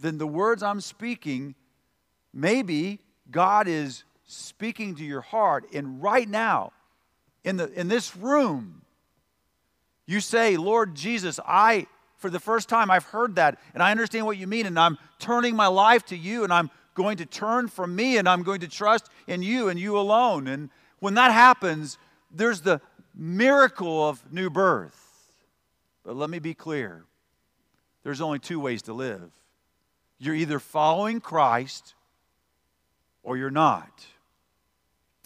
then 0.00 0.18
the 0.18 0.26
words 0.26 0.62
I'm 0.62 0.80
speaking, 0.80 1.54
maybe 2.32 2.98
God 3.30 3.68
is 3.68 4.04
speaking 4.26 4.96
to 4.96 5.04
your 5.04 5.20
heart. 5.20 5.66
And 5.72 6.02
right 6.02 6.28
now, 6.28 6.72
in, 7.44 7.56
the, 7.56 7.72
in 7.72 7.88
this 7.88 8.16
room, 8.16 8.82
you 10.06 10.20
say, 10.20 10.56
Lord 10.56 10.94
Jesus, 10.94 11.38
I, 11.46 11.86
for 12.16 12.28
the 12.30 12.40
first 12.40 12.68
time, 12.68 12.90
I've 12.90 13.04
heard 13.04 13.36
that 13.36 13.58
and 13.74 13.82
I 13.82 13.90
understand 13.90 14.26
what 14.26 14.36
you 14.36 14.46
mean, 14.46 14.66
and 14.66 14.78
I'm 14.78 14.98
turning 15.18 15.54
my 15.54 15.68
life 15.68 16.04
to 16.06 16.16
you, 16.16 16.44
and 16.44 16.52
I'm 16.52 16.70
going 16.94 17.18
to 17.18 17.26
turn 17.26 17.68
from 17.68 17.94
me, 17.94 18.16
and 18.18 18.28
I'm 18.28 18.42
going 18.42 18.60
to 18.60 18.68
trust 18.68 19.08
in 19.26 19.42
you 19.42 19.68
and 19.68 19.78
you 19.78 19.96
alone. 19.96 20.48
And 20.48 20.70
when 21.02 21.14
that 21.14 21.32
happens, 21.32 21.98
there's 22.30 22.60
the 22.60 22.80
miracle 23.12 24.08
of 24.08 24.32
new 24.32 24.48
birth. 24.48 25.34
But 26.04 26.14
let 26.14 26.30
me 26.30 26.38
be 26.38 26.54
clear 26.54 27.02
there's 28.04 28.20
only 28.20 28.38
two 28.38 28.60
ways 28.60 28.82
to 28.82 28.92
live. 28.92 29.32
You're 30.20 30.36
either 30.36 30.60
following 30.60 31.20
Christ 31.20 31.94
or 33.24 33.36
you're 33.36 33.50
not. 33.50 34.06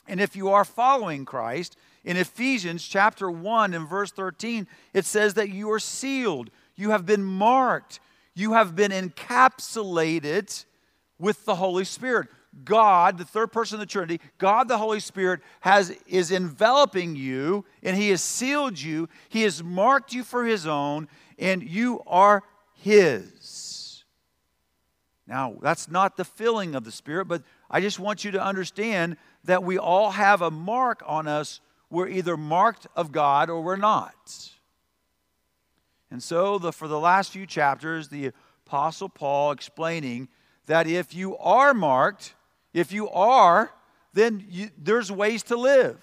And 0.08 0.18
if 0.18 0.34
you 0.34 0.48
are 0.48 0.64
following 0.64 1.26
Christ, 1.26 1.76
in 2.04 2.16
Ephesians 2.16 2.82
chapter 2.82 3.30
1 3.30 3.74
and 3.74 3.86
verse 3.86 4.10
13, 4.12 4.66
it 4.94 5.04
says 5.04 5.34
that 5.34 5.50
you 5.50 5.70
are 5.72 5.78
sealed, 5.78 6.48
you 6.74 6.88
have 6.88 7.04
been 7.04 7.22
marked, 7.22 8.00
you 8.34 8.54
have 8.54 8.74
been 8.74 8.92
encapsulated 8.92 10.64
with 11.18 11.44
the 11.44 11.56
Holy 11.56 11.84
Spirit. 11.84 12.28
God, 12.64 13.18
the 13.18 13.24
third 13.24 13.52
person 13.52 13.76
of 13.76 13.80
the 13.80 13.86
Trinity, 13.86 14.20
God 14.38 14.68
the 14.68 14.78
Holy 14.78 15.00
Spirit 15.00 15.40
has 15.60 15.90
is 16.06 16.30
enveloping 16.30 17.16
you 17.16 17.64
and 17.82 17.96
he 17.96 18.10
has 18.10 18.22
sealed 18.22 18.80
you. 18.80 19.08
He 19.28 19.42
has 19.42 19.62
marked 19.62 20.12
you 20.12 20.24
for 20.24 20.44
his 20.44 20.66
own 20.66 21.08
and 21.38 21.62
you 21.62 22.02
are 22.06 22.42
his. 22.74 24.04
Now, 25.26 25.56
that's 25.60 25.90
not 25.90 26.16
the 26.16 26.24
filling 26.24 26.74
of 26.74 26.84
the 26.84 26.92
Spirit, 26.92 27.26
but 27.26 27.42
I 27.68 27.80
just 27.80 27.98
want 27.98 28.24
you 28.24 28.30
to 28.32 28.42
understand 28.42 29.16
that 29.44 29.64
we 29.64 29.76
all 29.76 30.12
have 30.12 30.40
a 30.40 30.50
mark 30.50 31.02
on 31.04 31.26
us. 31.26 31.60
We're 31.90 32.08
either 32.08 32.36
marked 32.36 32.86
of 32.94 33.12
God 33.12 33.50
or 33.50 33.60
we're 33.60 33.76
not. 33.76 34.50
And 36.10 36.22
so, 36.22 36.58
the, 36.58 36.72
for 36.72 36.86
the 36.86 37.00
last 37.00 37.32
few 37.32 37.46
chapters, 37.46 38.08
the 38.08 38.30
Apostle 38.66 39.08
Paul 39.08 39.50
explaining 39.50 40.28
that 40.66 40.86
if 40.86 41.14
you 41.14 41.36
are 41.38 41.74
marked, 41.74 42.34
if 42.76 42.92
you 42.92 43.08
are, 43.08 43.72
then 44.12 44.44
you, 44.50 44.68
there's 44.76 45.10
ways 45.10 45.42
to 45.44 45.56
live. 45.56 45.98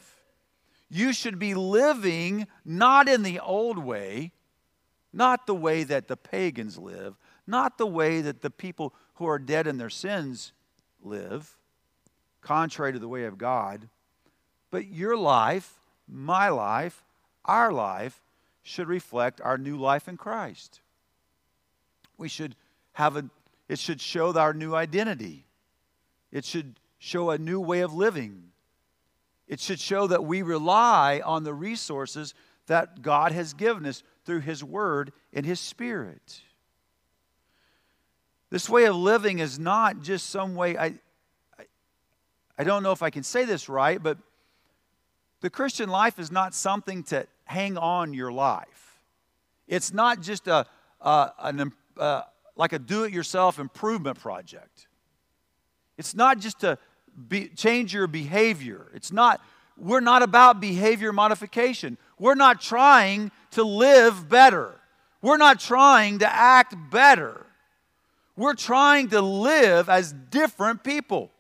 You 0.89 1.13
should 1.13 1.37
be 1.37 1.53
living 1.53 2.47
not 2.65 3.07
in 3.07 3.21
the 3.21 3.39
old 3.39 3.77
way, 3.77 4.31
not 5.13 5.45
the 5.45 5.53
way 5.53 5.83
that 5.83 6.07
the 6.07 6.17
pagans 6.17 6.79
live, 6.79 7.15
not 7.45 7.77
the 7.77 7.85
way 7.85 8.21
that 8.21 8.41
the 8.41 8.49
people 8.49 8.95
who 9.15 9.27
are 9.27 9.37
dead 9.37 9.67
in 9.67 9.77
their 9.77 9.91
sins 9.91 10.51
live, 11.03 11.55
contrary 12.41 12.91
to 12.91 12.99
the 12.99 13.07
way 13.07 13.25
of 13.25 13.37
God, 13.37 13.87
but 14.71 14.87
your 14.87 15.15
life, 15.15 15.79
my 16.07 16.49
life, 16.49 17.03
our 17.45 17.71
life 17.71 18.19
should 18.63 18.87
reflect 18.87 19.39
our 19.41 19.59
new 19.59 19.77
life 19.77 20.07
in 20.07 20.17
Christ. 20.17 20.81
We 22.17 22.29
should 22.29 22.55
have 22.93 23.15
a, 23.15 23.29
it 23.69 23.77
should 23.77 24.01
show 24.01 24.35
our 24.35 24.55
new 24.55 24.73
identity. 24.73 25.45
It 26.33 26.43
should 26.43 26.79
show 26.97 27.29
a 27.29 27.37
new 27.37 27.61
way 27.61 27.81
of 27.81 27.93
living. 27.93 28.45
It 29.47 29.59
should 29.59 29.79
show 29.79 30.07
that 30.07 30.25
we 30.25 30.41
rely 30.41 31.21
on 31.23 31.43
the 31.43 31.53
resources 31.53 32.33
that 32.65 33.03
God 33.03 33.31
has 33.31 33.53
given 33.53 33.85
us 33.85 34.01
through 34.25 34.39
His 34.39 34.63
Word 34.63 35.13
and 35.31 35.45
His 35.45 35.59
Spirit. 35.59 36.41
This 38.49 38.67
way 38.67 38.85
of 38.85 38.95
living 38.95 39.39
is 39.39 39.59
not 39.59 40.01
just 40.01 40.31
some 40.31 40.55
way, 40.55 40.75
I, 40.75 40.95
I, 41.59 41.65
I 42.57 42.63
don't 42.63 42.81
know 42.81 42.91
if 42.91 43.03
I 43.03 43.11
can 43.11 43.23
say 43.23 43.45
this 43.45 43.69
right, 43.69 44.01
but 44.01 44.17
the 45.41 45.51
Christian 45.51 45.89
life 45.89 46.17
is 46.17 46.31
not 46.31 46.55
something 46.55 47.03
to 47.05 47.27
hang 47.45 47.77
on 47.77 48.13
your 48.13 48.31
life. 48.31 48.99
It's 49.67 49.93
not 49.93 50.21
just 50.21 50.47
a, 50.47 50.65
a 50.99 51.31
an, 51.39 51.73
uh, 51.95 52.23
like 52.55 52.73
a 52.73 52.79
do 52.79 53.03
it 53.03 53.13
yourself 53.13 53.59
improvement 53.59 54.19
project. 54.19 54.87
It's 55.97 56.15
not 56.15 56.39
just 56.39 56.59
to 56.61 56.77
be, 57.27 57.49
change 57.49 57.93
your 57.93 58.07
behavior. 58.07 58.87
It's 58.93 59.11
not, 59.11 59.41
we're 59.77 59.99
not 59.99 60.23
about 60.23 60.59
behavior 60.59 61.13
modification. 61.13 61.97
We're 62.17 62.35
not 62.35 62.61
trying 62.61 63.31
to 63.51 63.63
live 63.63 64.27
better. 64.29 64.79
We're 65.21 65.37
not 65.37 65.59
trying 65.59 66.19
to 66.19 66.33
act 66.33 66.75
better. 66.89 67.45
We're 68.35 68.55
trying 68.55 69.09
to 69.09 69.21
live 69.21 69.89
as 69.89 70.11
different 70.11 70.83
people 70.83 71.31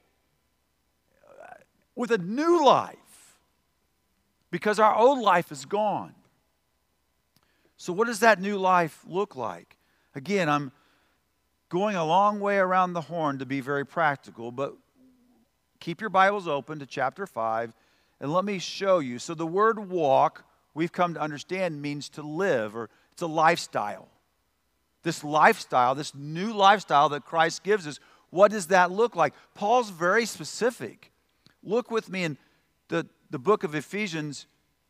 with 1.95 2.11
a 2.11 2.17
new 2.17 2.63
life 2.63 2.97
because 4.51 4.79
our 4.79 4.95
old 4.95 5.19
life 5.19 5.51
is 5.51 5.65
gone. 5.65 6.13
So, 7.77 7.91
what 7.91 8.07
does 8.07 8.19
that 8.19 8.39
new 8.39 8.57
life 8.57 9.03
look 9.07 9.35
like? 9.35 9.77
Again, 10.15 10.47
I'm 10.47 10.71
going 11.73 11.95
a 11.95 12.05
long 12.05 12.39
way 12.39 12.57
around 12.57 12.93
the 12.93 13.01
horn 13.01 13.39
to 13.39 13.47
be 13.47 13.59
very 13.59 13.83
practical, 13.83 14.51
but 14.51 14.75
keep 15.79 16.01
your 16.01 16.09
Bibles 16.11 16.47
open 16.47 16.77
to 16.77 16.85
chapter 16.85 17.25
5 17.25 17.73
and 18.21 18.31
let 18.31 18.45
me 18.45 18.59
show 18.59 18.99
you. 18.99 19.17
So, 19.17 19.33
the 19.33 19.47
word 19.47 19.89
walk, 19.89 20.45
we've 20.75 20.91
come 20.91 21.15
to 21.15 21.19
understand, 21.19 21.81
means 21.81 22.09
to 22.09 22.21
live, 22.21 22.75
or 22.75 22.91
it's 23.11 23.23
a 23.23 23.27
lifestyle. 23.27 24.07
This 25.01 25.23
lifestyle, 25.23 25.95
this 25.95 26.13
new 26.13 26.53
lifestyle 26.53 27.09
that 27.09 27.25
Christ 27.25 27.63
gives 27.63 27.87
us, 27.87 27.99
what 28.29 28.51
does 28.51 28.67
that 28.67 28.91
look 28.91 29.15
like? 29.15 29.33
Paul's 29.55 29.89
very 29.89 30.27
specific. 30.27 31.11
Look 31.63 31.89
with 31.89 32.07
me 32.07 32.23
in 32.23 32.37
the, 32.89 33.07
the 33.31 33.39
book 33.39 33.63
of 33.63 33.73
Ephesians, 33.73 34.45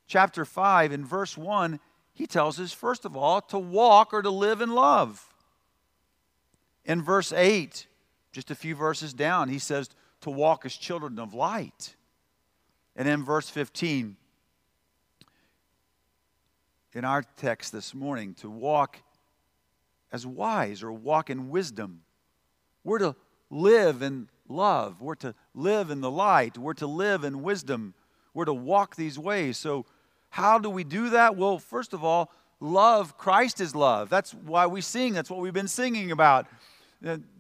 chapter 0.06 0.44
5, 0.44 0.92
in 0.92 1.06
verse 1.06 1.38
1. 1.38 1.80
He 2.12 2.28
tells 2.28 2.60
us, 2.60 2.74
first 2.74 3.06
of 3.06 3.16
all, 3.16 3.40
to 3.40 3.58
walk 3.58 4.14
or 4.14 4.22
to 4.22 4.30
live 4.30 4.60
in 4.60 4.76
love. 4.76 5.33
In 6.86 7.02
verse 7.02 7.32
8, 7.32 7.88
just 8.32 8.52
a 8.52 8.56
few 8.56 8.76
verses 8.76 9.14
down, 9.14 9.50
he 9.50 9.60
says 9.60 9.90
to 10.22 10.30
walk 10.30 10.66
as 10.66 10.76
children 10.76 11.20
of 11.20 11.34
light. 11.34 11.96
And 12.96 13.08
in 13.08 13.24
verse 13.24 13.50
15, 13.50 14.18
in 16.94 17.06
our 17.06 17.24
text 17.38 17.72
this 17.72 17.94
morning, 17.94 18.34
to 18.36 18.50
walk 18.50 19.00
as 20.12 20.28
wise 20.28 20.84
or 20.84 20.92
walk 20.92 21.30
in 21.30 21.50
wisdom. 21.50 22.02
We're 22.84 23.00
to 23.00 23.16
live 23.50 24.02
in 24.02 24.30
love. 24.48 25.02
We're 25.02 25.16
to 25.16 25.34
live 25.56 25.90
in 25.90 26.02
the 26.02 26.12
light. 26.12 26.58
We're 26.58 26.74
to 26.76 26.88
live 26.88 27.24
in 27.24 27.42
wisdom. 27.42 27.94
We're 28.34 28.46
to 28.46 28.54
walk 28.54 28.96
these 28.96 29.18
ways. 29.18 29.58
So, 29.58 29.86
how 30.30 30.58
do 30.58 30.70
we 30.70 30.84
do 30.84 31.12
that? 31.12 31.36
Well, 31.36 31.60
first 31.60 31.94
of 31.94 32.04
all, 32.04 32.32
love. 32.60 33.18
Christ 33.18 33.62
is 33.62 33.76
love. 33.76 34.10
That's 34.10 34.34
why 34.34 34.66
we 34.66 34.82
sing. 34.82 35.14
That's 35.14 35.30
what 35.30 35.40
we've 35.40 35.54
been 35.54 35.68
singing 35.68 36.12
about. 36.12 36.48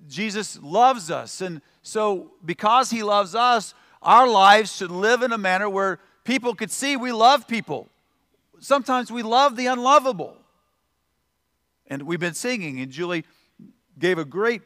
Jesus 0.07 0.59
loves 0.61 1.09
us. 1.09 1.41
And 1.41 1.61
so, 1.81 2.31
because 2.43 2.89
He 2.89 3.03
loves 3.03 3.35
us, 3.35 3.73
our 4.01 4.27
lives 4.27 4.75
should 4.75 4.91
live 4.91 5.21
in 5.21 5.31
a 5.31 5.37
manner 5.37 5.69
where 5.69 5.99
people 6.23 6.55
could 6.55 6.71
see 6.71 6.97
we 6.97 7.11
love 7.11 7.47
people. 7.47 7.89
Sometimes 8.59 9.11
we 9.11 9.23
love 9.23 9.55
the 9.55 9.67
unlovable. 9.67 10.37
And 11.87 12.03
we've 12.03 12.19
been 12.19 12.33
singing, 12.33 12.79
and 12.79 12.91
Julie 12.91 13.25
gave 13.99 14.17
a 14.17 14.25
great 14.25 14.61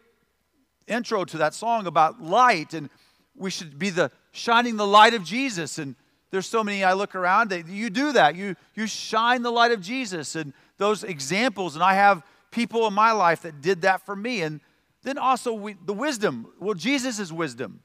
intro 0.87 1.25
to 1.25 1.37
that 1.37 1.53
song 1.53 1.87
about 1.87 2.21
light, 2.21 2.73
and 2.73 2.89
we 3.35 3.49
should 3.49 3.77
be 3.77 3.89
the 3.89 4.11
shining 4.31 4.77
the 4.77 4.87
light 4.87 5.13
of 5.13 5.23
Jesus. 5.23 5.77
And 5.79 5.95
there's 6.31 6.47
so 6.47 6.63
many 6.63 6.83
I 6.83 6.93
look 6.93 7.15
around, 7.15 7.49
that 7.49 7.67
you 7.67 7.89
do 7.89 8.13
that. 8.13 8.35
You, 8.35 8.55
you 8.75 8.87
shine 8.87 9.41
the 9.41 9.51
light 9.51 9.71
of 9.71 9.81
Jesus, 9.81 10.35
and 10.35 10.53
those 10.77 11.03
examples, 11.03 11.75
and 11.75 11.83
I 11.83 11.95
have 11.95 12.23
people 12.51 12.87
in 12.87 12.93
my 12.93 13.11
life 13.11 13.41
that 13.41 13.61
did 13.61 13.81
that 13.81 14.05
for 14.05 14.15
me. 14.15 14.41
And 14.41 14.61
then 15.07 15.17
also 15.17 15.53
we, 15.53 15.77
the 15.85 15.93
wisdom. 15.93 16.47
Well, 16.59 16.73
Jesus 16.73 17.17
is 17.17 17.31
wisdom. 17.31 17.79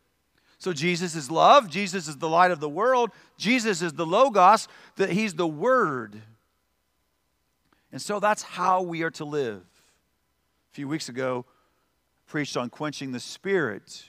So 0.59 0.73
Jesus 0.73 1.15
is 1.15 1.31
love. 1.31 1.71
Jesus 1.71 2.09
is 2.09 2.17
the 2.17 2.29
light 2.29 2.51
of 2.51 2.59
the 2.59 2.69
world. 2.69 3.13
Jesus 3.37 3.81
is 3.81 3.93
the 3.93 4.05
Logos, 4.05 4.67
that 4.97 5.11
He's 5.11 5.35
the 5.35 5.47
Word. 5.47 6.21
And 7.93 8.03
so 8.03 8.19
that's 8.19 8.43
how 8.43 8.83
we 8.83 9.05
are 9.05 9.11
to 9.13 9.25
live. 9.25 9.63
A 9.63 10.75
few 10.75 10.89
weeks 10.89 11.09
ago, 11.09 11.47
I 11.47 12.31
preached 12.31 12.57
on 12.57 12.71
quenching 12.71 13.13
the 13.13 13.21
Spirit. 13.21 14.05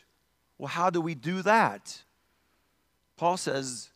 Well, 0.57 0.69
how 0.69 0.89
do 0.89 0.99
we 0.99 1.13
do 1.13 1.43
that? 1.43 2.01
Paul 3.15 3.37
says, 3.37 3.91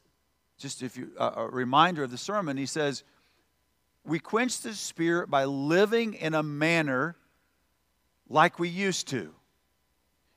just 0.59 0.83
if 0.83 0.95
you 0.95 1.09
a 1.17 1.47
reminder 1.47 2.03
of 2.03 2.11
the 2.11 2.19
sermon, 2.19 2.55
he 2.55 2.67
says, 2.67 3.03
we 4.05 4.19
quench 4.19 4.61
the 4.61 4.75
Spirit 4.75 5.31
by 5.31 5.45
living 5.45 6.13
in 6.13 6.35
a 6.35 6.43
manner 6.43 7.15
like 8.29 8.59
we 8.59 8.69
used 8.69 9.07
to. 9.09 9.33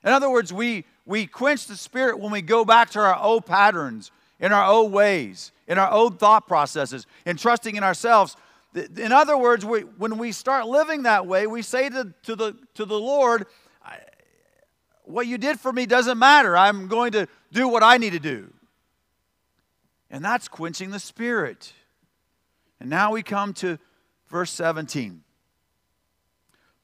In 0.02 0.12
other 0.12 0.30
words, 0.30 0.52
we, 0.52 0.84
we 1.04 1.26
quench 1.26 1.66
the 1.66 1.76
Spirit 1.76 2.18
when 2.18 2.32
we 2.32 2.42
go 2.42 2.64
back 2.64 2.90
to 2.90 3.00
our 3.00 3.18
old 3.18 3.44
patterns, 3.44 4.10
in 4.38 4.52
our 4.52 4.64
old 4.64 4.92
ways, 4.92 5.52
in 5.68 5.78
our 5.78 5.90
old 5.90 6.18
thought 6.18 6.46
processes, 6.46 7.06
in 7.26 7.36
trusting 7.36 7.76
in 7.76 7.84
ourselves. 7.84 8.36
In 8.74 9.12
other 9.12 9.36
words, 9.36 9.64
we, 9.64 9.80
when 9.80 10.16
we 10.16 10.32
start 10.32 10.66
living 10.66 11.02
that 11.02 11.26
way, 11.26 11.46
we 11.46 11.62
say 11.62 11.88
to, 11.90 12.14
to, 12.22 12.36
the, 12.36 12.56
to 12.74 12.84
the 12.84 12.98
Lord, 12.98 13.46
What 15.04 15.26
you 15.26 15.36
did 15.36 15.60
for 15.60 15.72
me 15.72 15.86
doesn't 15.86 16.18
matter. 16.18 16.56
I'm 16.56 16.88
going 16.88 17.12
to 17.12 17.26
do 17.52 17.68
what 17.68 17.82
I 17.82 17.98
need 17.98 18.12
to 18.12 18.20
do. 18.20 18.52
And 20.10 20.24
that's 20.24 20.48
quenching 20.48 20.90
the 20.90 20.98
Spirit. 20.98 21.72
And 22.80 22.88
now 22.88 23.12
we 23.12 23.22
come 23.22 23.52
to 23.54 23.78
verse 24.28 24.50
17. 24.52 25.22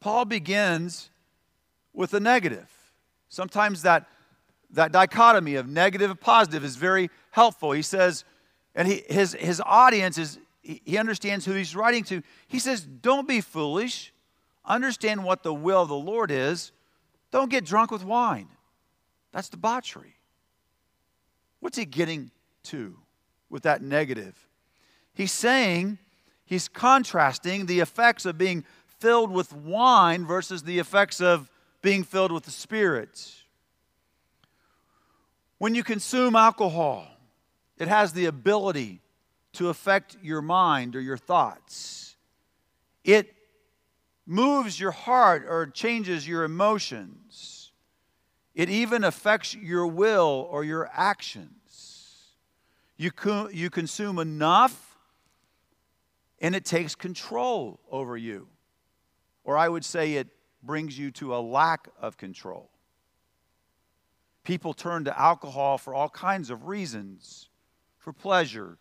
Paul 0.06 0.24
begins 0.24 1.10
with 1.92 2.14
a 2.14 2.20
negative. 2.20 2.70
Sometimes 3.28 3.82
that, 3.82 4.06
that 4.70 4.92
dichotomy 4.92 5.56
of 5.56 5.66
negative 5.66 6.12
and 6.12 6.20
positive 6.20 6.64
is 6.64 6.76
very 6.76 7.10
helpful. 7.32 7.72
He 7.72 7.82
says, 7.82 8.22
and 8.76 8.86
he, 8.86 9.02
his, 9.08 9.32
his 9.32 9.60
audience 9.66 10.16
is, 10.16 10.38
he 10.62 10.96
understands 10.96 11.44
who 11.44 11.54
he's 11.54 11.74
writing 11.74 12.04
to. 12.04 12.22
He 12.46 12.60
says, 12.60 12.82
Don't 12.82 13.26
be 13.26 13.40
foolish. 13.40 14.12
Understand 14.64 15.24
what 15.24 15.42
the 15.42 15.52
will 15.52 15.82
of 15.82 15.88
the 15.88 15.96
Lord 15.96 16.30
is. 16.30 16.70
Don't 17.32 17.50
get 17.50 17.64
drunk 17.64 17.90
with 17.90 18.04
wine. 18.04 18.46
That's 19.32 19.48
debauchery. 19.48 20.14
What's 21.58 21.78
he 21.78 21.84
getting 21.84 22.30
to 22.66 22.96
with 23.50 23.64
that 23.64 23.82
negative? 23.82 24.36
He's 25.14 25.32
saying, 25.32 25.98
he's 26.44 26.68
contrasting 26.68 27.66
the 27.66 27.80
effects 27.80 28.24
of 28.24 28.38
being 28.38 28.64
filled 28.98 29.30
with 29.30 29.52
wine 29.52 30.26
versus 30.26 30.62
the 30.62 30.78
effects 30.78 31.20
of 31.20 31.50
being 31.82 32.04
filled 32.04 32.32
with 32.32 32.44
the 32.44 32.50
Spirit. 32.50 33.32
When 35.58 35.74
you 35.74 35.82
consume 35.82 36.36
alcohol, 36.36 37.06
it 37.78 37.88
has 37.88 38.12
the 38.12 38.26
ability 38.26 39.00
to 39.54 39.68
affect 39.68 40.16
your 40.22 40.42
mind 40.42 40.96
or 40.96 41.00
your 41.00 41.16
thoughts. 41.16 42.16
It 43.04 43.34
moves 44.26 44.78
your 44.78 44.90
heart 44.90 45.46
or 45.48 45.66
changes 45.66 46.26
your 46.26 46.44
emotions. 46.44 47.72
It 48.54 48.68
even 48.68 49.04
affects 49.04 49.54
your 49.54 49.86
will 49.86 50.48
or 50.50 50.64
your 50.64 50.90
actions. 50.92 51.52
You, 52.96 53.10
co- 53.10 53.48
you 53.48 53.70
consume 53.70 54.18
enough 54.18 54.98
and 56.40 56.54
it 56.54 56.64
takes 56.64 56.94
control 56.94 57.80
over 57.90 58.16
you. 58.16 58.48
Or 59.46 59.56
I 59.56 59.68
would 59.68 59.84
say 59.84 60.14
it 60.14 60.26
brings 60.60 60.98
you 60.98 61.12
to 61.12 61.34
a 61.34 61.38
lack 61.38 61.88
of 62.00 62.16
control. 62.16 62.68
People 64.42 64.74
turn 64.74 65.04
to 65.04 65.18
alcohol 65.18 65.78
for 65.78 65.94
all 65.94 66.08
kinds 66.08 66.50
of 66.50 66.66
reasons 66.66 67.48
for 67.96 68.12
pleasure. 68.12 68.76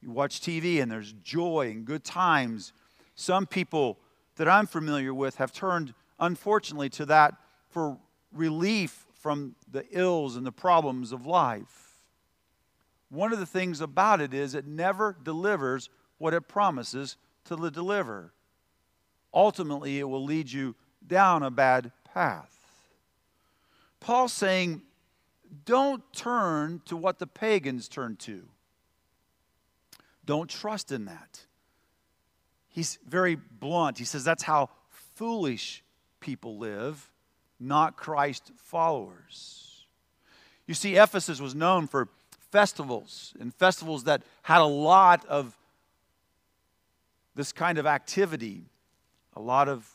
You 0.00 0.12
watch 0.12 0.40
TV 0.40 0.80
and 0.80 0.90
there's 0.90 1.12
joy 1.24 1.72
and 1.72 1.84
good 1.84 2.04
times. 2.04 2.72
Some 3.16 3.44
people 3.44 3.98
that 4.36 4.48
I'm 4.48 4.68
familiar 4.68 5.12
with 5.12 5.36
have 5.36 5.52
turned, 5.52 5.94
unfortunately, 6.20 6.90
to 6.90 7.06
that 7.06 7.34
for 7.68 7.98
relief 8.32 9.06
from 9.14 9.56
the 9.68 9.84
ills 9.90 10.36
and 10.36 10.46
the 10.46 10.52
problems 10.52 11.10
of 11.10 11.26
life. 11.26 12.04
One 13.08 13.32
of 13.32 13.40
the 13.40 13.46
things 13.46 13.80
about 13.80 14.20
it 14.20 14.32
is 14.32 14.54
it 14.54 14.66
never 14.66 15.16
delivers 15.24 15.90
what 16.18 16.34
it 16.34 16.46
promises 16.46 17.16
to 17.46 17.56
deliver 17.70 18.33
ultimately 19.34 19.98
it 19.98 20.08
will 20.08 20.24
lead 20.24 20.50
you 20.50 20.74
down 21.06 21.42
a 21.42 21.50
bad 21.50 21.92
path. 22.04 22.50
Paul's 24.00 24.32
saying, 24.32 24.82
don't 25.64 26.02
turn 26.12 26.80
to 26.86 26.96
what 26.96 27.18
the 27.18 27.26
pagans 27.26 27.88
turn 27.88 28.16
to. 28.16 28.44
Don't 30.24 30.48
trust 30.48 30.92
in 30.92 31.04
that. 31.06 31.40
He's 32.68 32.98
very 33.06 33.34
blunt. 33.34 33.98
He 33.98 34.04
says 34.04 34.24
that's 34.24 34.42
how 34.42 34.70
foolish 35.14 35.82
people 36.20 36.58
live, 36.58 37.10
not 37.60 37.96
Christ 37.96 38.50
followers. 38.56 39.86
You 40.66 40.74
see, 40.74 40.96
Ephesus 40.96 41.40
was 41.40 41.54
known 41.54 41.86
for 41.86 42.08
festivals 42.50 43.34
and 43.38 43.54
festivals 43.54 44.04
that 44.04 44.22
had 44.42 44.60
a 44.60 44.66
lot 44.66 45.24
of 45.26 45.56
this 47.34 47.52
kind 47.52 47.78
of 47.78 47.86
activity 47.86 48.64
a 49.34 49.40
lot 49.40 49.68
of 49.68 49.88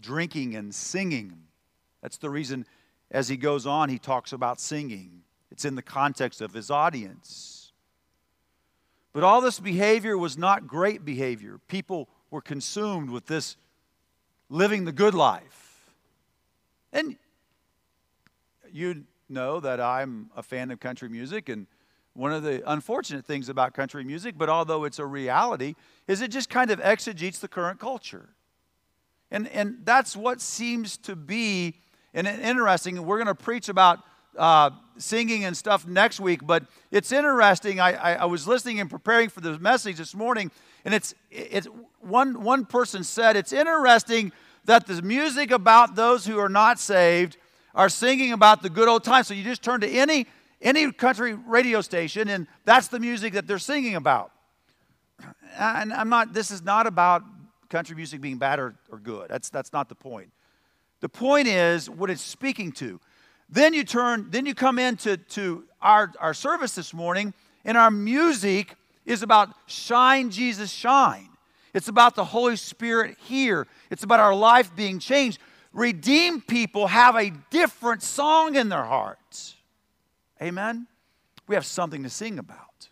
drinking 0.00 0.54
and 0.56 0.74
singing. 0.74 1.38
That's 2.02 2.18
the 2.18 2.30
reason, 2.30 2.66
as 3.10 3.28
he 3.28 3.36
goes 3.36 3.66
on, 3.66 3.88
he 3.88 3.98
talks 3.98 4.32
about 4.32 4.60
singing. 4.60 5.22
It's 5.50 5.64
in 5.64 5.74
the 5.74 5.82
context 5.82 6.40
of 6.40 6.52
his 6.52 6.70
audience. 6.70 7.72
But 9.12 9.22
all 9.22 9.40
this 9.40 9.60
behavior 9.60 10.18
was 10.18 10.36
not 10.36 10.66
great 10.66 11.04
behavior. 11.04 11.60
People 11.68 12.08
were 12.30 12.40
consumed 12.40 13.10
with 13.10 13.26
this 13.26 13.56
living 14.50 14.84
the 14.84 14.92
good 14.92 15.14
life. 15.14 15.90
And 16.92 17.16
you 18.72 19.04
know 19.28 19.60
that 19.60 19.80
I'm 19.80 20.30
a 20.36 20.42
fan 20.42 20.70
of 20.70 20.80
country 20.80 21.08
music, 21.08 21.48
and 21.48 21.66
one 22.14 22.32
of 22.32 22.42
the 22.42 22.62
unfortunate 22.70 23.24
things 23.24 23.48
about 23.48 23.74
country 23.74 24.04
music, 24.04 24.36
but 24.36 24.48
although 24.48 24.84
it's 24.84 24.98
a 24.98 25.06
reality, 25.06 25.74
is 26.06 26.20
it 26.20 26.30
just 26.30 26.50
kind 26.50 26.70
of 26.70 26.80
exegetes 26.80 27.38
the 27.38 27.48
current 27.48 27.80
culture. 27.80 28.28
And, 29.34 29.48
and 29.48 29.78
that's 29.84 30.16
what 30.16 30.40
seems 30.40 30.96
to 30.98 31.16
be 31.16 31.74
and 32.14 32.28
interesting. 32.28 33.04
We're 33.04 33.16
going 33.16 33.26
to 33.26 33.34
preach 33.34 33.68
about 33.68 33.98
uh, 34.38 34.70
singing 34.96 35.44
and 35.44 35.56
stuff 35.56 35.88
next 35.88 36.20
week, 36.20 36.46
but 36.46 36.64
it's 36.92 37.10
interesting. 37.10 37.80
I, 37.80 37.94
I, 37.94 38.14
I, 38.14 38.24
was 38.26 38.46
listening 38.46 38.78
and 38.78 38.88
preparing 38.88 39.28
for 39.28 39.40
the 39.40 39.58
message 39.58 39.96
this 39.96 40.14
morning, 40.14 40.52
and 40.84 40.94
it's, 40.94 41.14
it's 41.32 41.66
one, 41.98 42.44
one 42.44 42.64
person 42.64 43.02
said 43.02 43.34
it's 43.34 43.52
interesting 43.52 44.30
that 44.66 44.86
the 44.86 45.02
music 45.02 45.50
about 45.50 45.96
those 45.96 46.24
who 46.24 46.38
are 46.38 46.48
not 46.48 46.78
saved 46.78 47.36
are 47.74 47.88
singing 47.88 48.32
about 48.32 48.62
the 48.62 48.70
good 48.70 48.86
old 48.86 49.02
times. 49.02 49.26
So 49.26 49.34
you 49.34 49.42
just 49.42 49.64
turn 49.64 49.80
to 49.80 49.88
any 49.88 50.26
any 50.62 50.90
country 50.92 51.34
radio 51.34 51.80
station, 51.80 52.28
and 52.28 52.46
that's 52.64 52.88
the 52.88 53.00
music 53.00 53.34
that 53.34 53.48
they're 53.48 53.58
singing 53.58 53.96
about. 53.96 54.30
And 55.58 55.92
I'm 55.92 56.08
not, 56.08 56.32
this 56.32 56.50
is 56.50 56.62
not 56.62 56.86
about 56.86 57.22
country 57.74 57.96
music 57.96 58.20
being 58.20 58.38
bad 58.38 58.60
or, 58.60 58.76
or 58.88 59.00
good. 59.00 59.28
That's, 59.28 59.50
that's 59.50 59.72
not 59.72 59.88
the 59.88 59.96
point. 59.96 60.30
The 61.00 61.08
point 61.08 61.48
is 61.48 61.90
what 61.90 62.08
it's 62.08 62.22
speaking 62.22 62.70
to. 62.74 63.00
Then 63.48 63.74
you 63.74 63.82
turn, 63.82 64.28
then 64.30 64.46
you 64.46 64.54
come 64.54 64.78
into 64.78 65.16
to 65.16 65.64
our, 65.82 66.12
our 66.20 66.34
service 66.34 66.76
this 66.76 66.94
morning, 66.94 67.34
and 67.64 67.76
our 67.76 67.90
music 67.90 68.76
is 69.04 69.24
about 69.24 69.48
shine, 69.66 70.30
Jesus, 70.30 70.70
shine. 70.70 71.28
It's 71.74 71.88
about 71.88 72.14
the 72.14 72.24
Holy 72.24 72.54
Spirit 72.54 73.16
here. 73.24 73.66
It's 73.90 74.04
about 74.04 74.20
our 74.20 74.36
life 74.36 74.76
being 74.76 75.00
changed. 75.00 75.40
Redeemed 75.72 76.46
people 76.46 76.86
have 76.86 77.16
a 77.16 77.32
different 77.50 78.04
song 78.04 78.54
in 78.54 78.68
their 78.68 78.84
hearts. 78.84 79.56
Amen? 80.40 80.86
We 81.48 81.56
have 81.56 81.66
something 81.66 82.04
to 82.04 82.08
sing 82.08 82.38
about. 82.38 82.88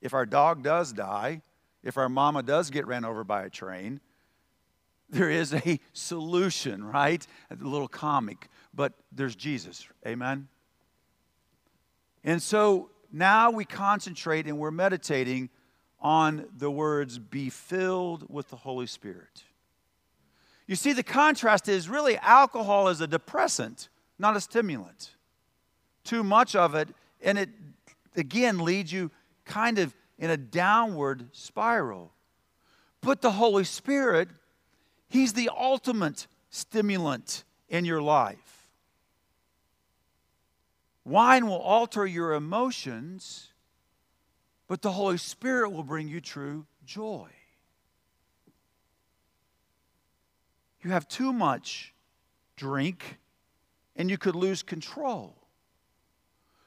If 0.00 0.14
our 0.14 0.26
dog 0.26 0.62
does 0.62 0.92
die, 0.92 1.42
if 1.82 1.96
our 1.96 2.08
mama 2.08 2.42
does 2.42 2.70
get 2.70 2.86
ran 2.86 3.04
over 3.04 3.24
by 3.24 3.44
a 3.44 3.50
train, 3.50 4.00
there 5.10 5.30
is 5.30 5.52
a 5.52 5.80
solution, 5.92 6.84
right? 6.84 7.26
A 7.50 7.64
little 7.64 7.88
comic, 7.88 8.48
but 8.74 8.92
there's 9.10 9.36
Jesus. 9.36 9.86
Amen? 10.06 10.48
And 12.24 12.40
so 12.40 12.90
now 13.12 13.50
we 13.50 13.64
concentrate 13.64 14.46
and 14.46 14.58
we're 14.58 14.70
meditating 14.70 15.50
on 16.00 16.46
the 16.56 16.70
words, 16.70 17.18
be 17.18 17.48
filled 17.48 18.26
with 18.28 18.48
the 18.48 18.56
Holy 18.56 18.86
Spirit. 18.86 19.44
You 20.66 20.76
see, 20.76 20.92
the 20.92 21.02
contrast 21.02 21.68
is 21.68 21.88
really 21.88 22.16
alcohol 22.18 22.88
is 22.88 23.00
a 23.00 23.06
depressant, 23.06 23.88
not 24.18 24.36
a 24.36 24.40
stimulant 24.40 25.10
too 26.04 26.24
much 26.24 26.54
of 26.54 26.74
it, 26.74 26.88
and 27.20 27.38
it 27.38 27.50
again 28.16 28.58
leads 28.58 28.92
you 28.92 29.10
kind 29.44 29.78
of 29.78 29.94
in 30.22 30.30
a 30.30 30.36
downward 30.36 31.26
spiral. 31.32 32.12
But 33.00 33.22
the 33.22 33.32
Holy 33.32 33.64
Spirit, 33.64 34.28
He's 35.08 35.32
the 35.32 35.50
ultimate 35.54 36.28
stimulant 36.48 37.42
in 37.68 37.84
your 37.84 38.00
life. 38.00 38.68
Wine 41.04 41.48
will 41.48 41.58
alter 41.58 42.06
your 42.06 42.34
emotions, 42.34 43.48
but 44.68 44.80
the 44.80 44.92
Holy 44.92 45.18
Spirit 45.18 45.70
will 45.70 45.82
bring 45.82 46.06
you 46.06 46.20
true 46.20 46.66
joy. 46.86 47.28
You 50.82 50.92
have 50.92 51.08
too 51.08 51.32
much 51.32 51.92
drink, 52.54 53.18
and 53.96 54.08
you 54.08 54.18
could 54.18 54.36
lose 54.36 54.62
control. 54.62 55.36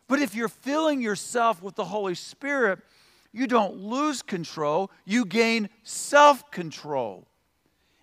But 0.09 0.19
if 0.19 0.35
you're 0.35 0.49
filling 0.49 1.01
yourself 1.01 1.63
with 1.63 1.75
the 1.75 1.85
Holy 1.85 2.15
Spirit, 2.15 2.79
you 3.36 3.48
don't 3.48 3.76
lose 3.76 4.21
control, 4.21 4.89
you 5.04 5.26
gain 5.26 5.69
self 5.84 6.50
control. 6.52 7.28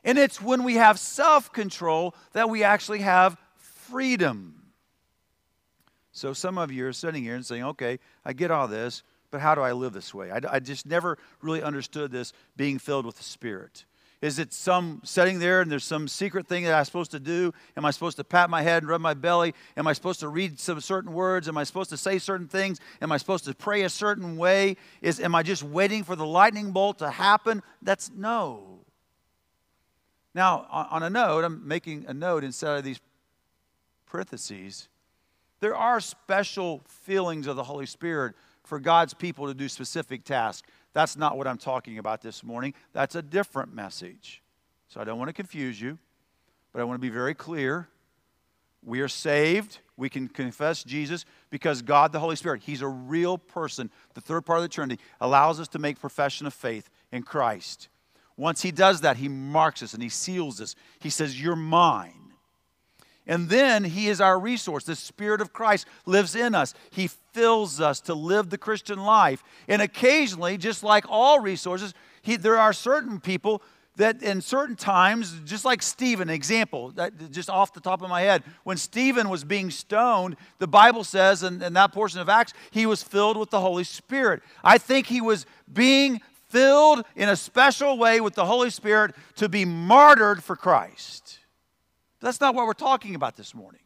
And 0.04 0.18
it's 0.18 0.42
when 0.42 0.62
we 0.62 0.74
have 0.74 0.98
self 0.98 1.50
control 1.52 2.14
that 2.32 2.50
we 2.50 2.62
actually 2.62 2.98
have 2.98 3.38
freedom. 3.56 4.62
So 6.12 6.34
some 6.34 6.58
of 6.58 6.70
you 6.70 6.86
are 6.86 6.92
sitting 6.92 7.22
here 7.22 7.34
and 7.34 7.46
saying, 7.46 7.64
okay, 7.64 7.98
I 8.26 8.34
get 8.34 8.50
all 8.50 8.68
this, 8.68 9.02
but 9.30 9.40
how 9.40 9.54
do 9.54 9.62
I 9.62 9.72
live 9.72 9.94
this 9.94 10.12
way? 10.12 10.30
I, 10.30 10.40
I 10.50 10.60
just 10.60 10.84
never 10.84 11.16
really 11.40 11.62
understood 11.62 12.12
this 12.12 12.34
being 12.58 12.78
filled 12.78 13.06
with 13.06 13.16
the 13.16 13.24
Spirit. 13.24 13.86
Is 14.22 14.38
it 14.38 14.52
some 14.52 15.00
setting 15.02 15.40
there 15.40 15.60
and 15.60 15.70
there's 15.70 15.84
some 15.84 16.06
secret 16.06 16.46
thing 16.46 16.62
that 16.64 16.74
I'm 16.74 16.84
supposed 16.84 17.10
to 17.10 17.18
do? 17.18 17.52
Am 17.76 17.84
I 17.84 17.90
supposed 17.90 18.16
to 18.18 18.24
pat 18.24 18.48
my 18.48 18.62
head 18.62 18.84
and 18.84 18.88
rub 18.88 19.00
my 19.00 19.14
belly? 19.14 19.52
Am 19.76 19.88
I 19.88 19.92
supposed 19.92 20.20
to 20.20 20.28
read 20.28 20.60
some 20.60 20.80
certain 20.80 21.12
words? 21.12 21.48
Am 21.48 21.58
I 21.58 21.64
supposed 21.64 21.90
to 21.90 21.96
say 21.96 22.18
certain 22.18 22.46
things? 22.46 22.78
Am 23.02 23.10
I 23.10 23.16
supposed 23.16 23.44
to 23.46 23.54
pray 23.54 23.82
a 23.82 23.88
certain 23.88 24.36
way? 24.36 24.76
Is 25.00 25.18
am 25.18 25.34
I 25.34 25.42
just 25.42 25.64
waiting 25.64 26.04
for 26.04 26.14
the 26.14 26.24
lightning 26.24 26.70
bolt 26.70 27.00
to 27.00 27.10
happen? 27.10 27.64
That's 27.82 28.12
no. 28.14 28.78
Now, 30.34 30.66
on 30.70 31.02
a 31.02 31.10
note, 31.10 31.44
I'm 31.44 31.66
making 31.66 32.06
a 32.06 32.14
note 32.14 32.44
instead 32.44 32.78
of 32.78 32.84
these 32.84 33.00
parentheses. 34.06 34.88
There 35.58 35.76
are 35.76 35.98
special 35.98 36.82
feelings 36.86 37.48
of 37.48 37.56
the 37.56 37.64
Holy 37.64 37.86
Spirit 37.86 38.36
for 38.62 38.78
God's 38.78 39.14
people 39.14 39.48
to 39.48 39.54
do 39.54 39.68
specific 39.68 40.24
tasks. 40.24 40.66
That's 40.92 41.16
not 41.16 41.38
what 41.38 41.46
I'm 41.46 41.58
talking 41.58 41.98
about 41.98 42.20
this 42.20 42.44
morning. 42.44 42.74
That's 42.92 43.14
a 43.14 43.22
different 43.22 43.74
message. 43.74 44.42
So 44.88 45.00
I 45.00 45.04
don't 45.04 45.18
want 45.18 45.28
to 45.28 45.34
confuse 45.34 45.80
you, 45.80 45.98
but 46.72 46.80
I 46.80 46.84
want 46.84 47.00
to 47.00 47.00
be 47.00 47.12
very 47.12 47.34
clear. 47.34 47.88
We 48.84 49.00
are 49.00 49.08
saved. 49.08 49.78
We 49.96 50.08
can 50.08 50.28
confess 50.28 50.82
Jesus 50.82 51.24
because 51.50 51.82
God, 51.82 52.12
the 52.12 52.18
Holy 52.18 52.36
Spirit, 52.36 52.62
He's 52.64 52.82
a 52.82 52.88
real 52.88 53.38
person. 53.38 53.90
The 54.14 54.20
third 54.20 54.42
part 54.42 54.58
of 54.58 54.62
the 54.62 54.68
Trinity 54.68 55.00
allows 55.20 55.60
us 55.60 55.68
to 55.68 55.78
make 55.78 56.00
profession 56.00 56.46
of 56.46 56.52
faith 56.52 56.90
in 57.10 57.22
Christ. 57.22 57.88
Once 58.36 58.62
He 58.62 58.72
does 58.72 59.02
that, 59.02 59.16
He 59.18 59.28
marks 59.28 59.82
us 59.82 59.94
and 59.94 60.02
He 60.02 60.08
seals 60.08 60.60
us. 60.60 60.74
He 60.98 61.10
says, 61.10 61.40
You're 61.40 61.56
mine. 61.56 62.21
And 63.26 63.48
then 63.48 63.84
He 63.84 64.08
is 64.08 64.20
our 64.20 64.38
resource. 64.38 64.84
The 64.84 64.96
Spirit 64.96 65.40
of 65.40 65.52
Christ 65.52 65.86
lives 66.06 66.34
in 66.34 66.54
us. 66.54 66.74
He 66.90 67.08
fills 67.32 67.80
us 67.80 68.00
to 68.02 68.14
live 68.14 68.50
the 68.50 68.58
Christian 68.58 68.98
life. 69.04 69.42
And 69.68 69.80
occasionally, 69.80 70.58
just 70.58 70.82
like 70.82 71.04
all 71.08 71.40
resources, 71.40 71.94
he, 72.22 72.36
there 72.36 72.58
are 72.58 72.72
certain 72.72 73.20
people 73.20 73.62
that 73.96 74.22
in 74.22 74.40
certain 74.40 74.76
times, 74.76 75.38
just 75.44 75.64
like 75.64 75.82
Stephen, 75.82 76.30
example, 76.30 76.94
just 77.30 77.50
off 77.50 77.74
the 77.74 77.80
top 77.80 78.02
of 78.02 78.08
my 78.08 78.22
head, 78.22 78.42
when 78.64 78.76
Stephen 78.76 79.28
was 79.28 79.44
being 79.44 79.70
stoned, 79.70 80.36
the 80.58 80.66
Bible 80.66 81.04
says 81.04 81.42
in, 81.42 81.62
in 81.62 81.74
that 81.74 81.92
portion 81.92 82.20
of 82.20 82.28
Acts, 82.28 82.54
he 82.70 82.86
was 82.86 83.02
filled 83.02 83.36
with 83.36 83.50
the 83.50 83.60
Holy 83.60 83.84
Spirit. 83.84 84.42
I 84.64 84.78
think 84.78 85.06
he 85.06 85.20
was 85.20 85.44
being 85.70 86.22
filled 86.48 87.04
in 87.16 87.28
a 87.28 87.36
special 87.36 87.98
way 87.98 88.20
with 88.20 88.34
the 88.34 88.46
Holy 88.46 88.70
Spirit 88.70 89.14
to 89.36 89.48
be 89.48 89.64
martyred 89.64 90.42
for 90.42 90.56
Christ. 90.56 91.38
That's 92.22 92.40
not 92.40 92.54
what 92.54 92.66
we're 92.66 92.72
talking 92.72 93.14
about 93.14 93.36
this 93.36 93.54
morning. 93.54 93.80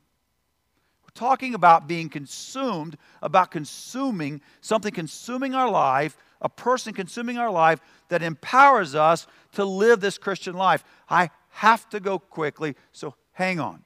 We're 1.03 1.15
talking 1.15 1.55
about 1.55 1.89
being 1.89 2.11
consumed, 2.11 2.99
about 3.23 3.51
consuming 3.51 4.43
something 4.61 4.93
consuming 4.93 5.55
our 5.55 5.71
life, 5.71 6.17
a 6.43 6.49
person 6.49 6.93
consuming 6.93 7.39
our 7.39 7.51
life 7.51 7.81
that 8.09 8.23
empowers 8.23 8.95
us 8.95 9.27
to 9.53 9.65
live 9.65 10.01
this 10.01 10.19
Christian 10.19 10.55
life. 10.55 10.85
I 11.09 11.31
have 11.49 11.89
to 11.91 12.01
go 12.01 12.19
quickly, 12.19 12.77
so 12.93 13.15
hang 13.33 13.59
on. 13.59 13.83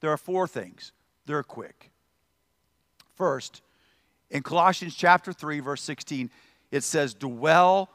There 0.00 0.12
are 0.12 0.18
four 0.18 0.46
things. 0.46 0.92
They're 1.24 1.42
quick. 1.42 1.90
First, 3.16 3.62
in 4.30 4.42
Colossians 4.42 4.94
chapter 4.94 5.32
3 5.32 5.60
verse 5.60 5.82
16, 5.82 6.30
it 6.70 6.84
says, 6.84 7.14
"Dwell 7.14 7.90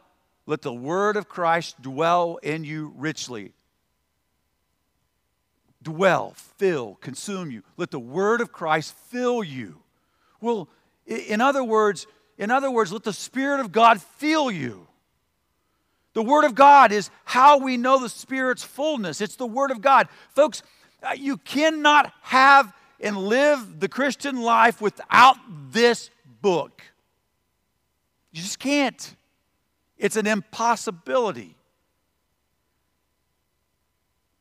let 0.47 0.63
the 0.63 0.73
word 0.73 1.15
of 1.15 1.29
Christ 1.29 1.79
dwell 1.81 2.37
in 2.37 2.63
you 2.63 2.91
richly." 2.95 3.53
Dwell, 5.83 6.33
fill, 6.57 6.95
consume 7.01 7.51
you. 7.51 7.63
Let 7.77 7.91
the 7.91 7.99
word 7.99 8.41
of 8.41 8.51
Christ 8.51 8.95
fill 9.09 9.43
you. 9.43 9.79
Well, 10.41 10.69
in 11.05 11.41
other 11.41 11.63
words, 11.63 12.07
in 12.37 12.51
other 12.51 12.71
words, 12.71 12.91
let 12.91 13.03
the 13.03 13.13
Spirit 13.13 13.59
of 13.59 13.71
God 13.71 14.01
fill 14.01 14.49
you. 14.49 14.87
The 16.13 16.23
Word 16.23 16.45
of 16.45 16.55
God 16.55 16.91
is 16.91 17.09
how 17.25 17.57
we 17.57 17.77
know 17.77 17.99
the 17.99 18.09
Spirit's 18.09 18.63
fullness. 18.63 19.21
It's 19.21 19.35
the 19.35 19.47
Word 19.47 19.71
of 19.71 19.81
God. 19.81 20.07
Folks, 20.35 20.61
uh, 21.01 21.13
you 21.17 21.37
cannot 21.37 22.11
have 22.21 22.73
and 22.99 23.17
live 23.17 23.79
the 23.79 23.89
Christian 23.89 24.41
life 24.41 24.79
without 24.79 25.37
this 25.71 26.09
book. 26.41 26.81
You 28.31 28.41
just 28.41 28.59
can't. 28.59 29.15
It's 29.97 30.15
an 30.15 30.27
impossibility. 30.27 31.55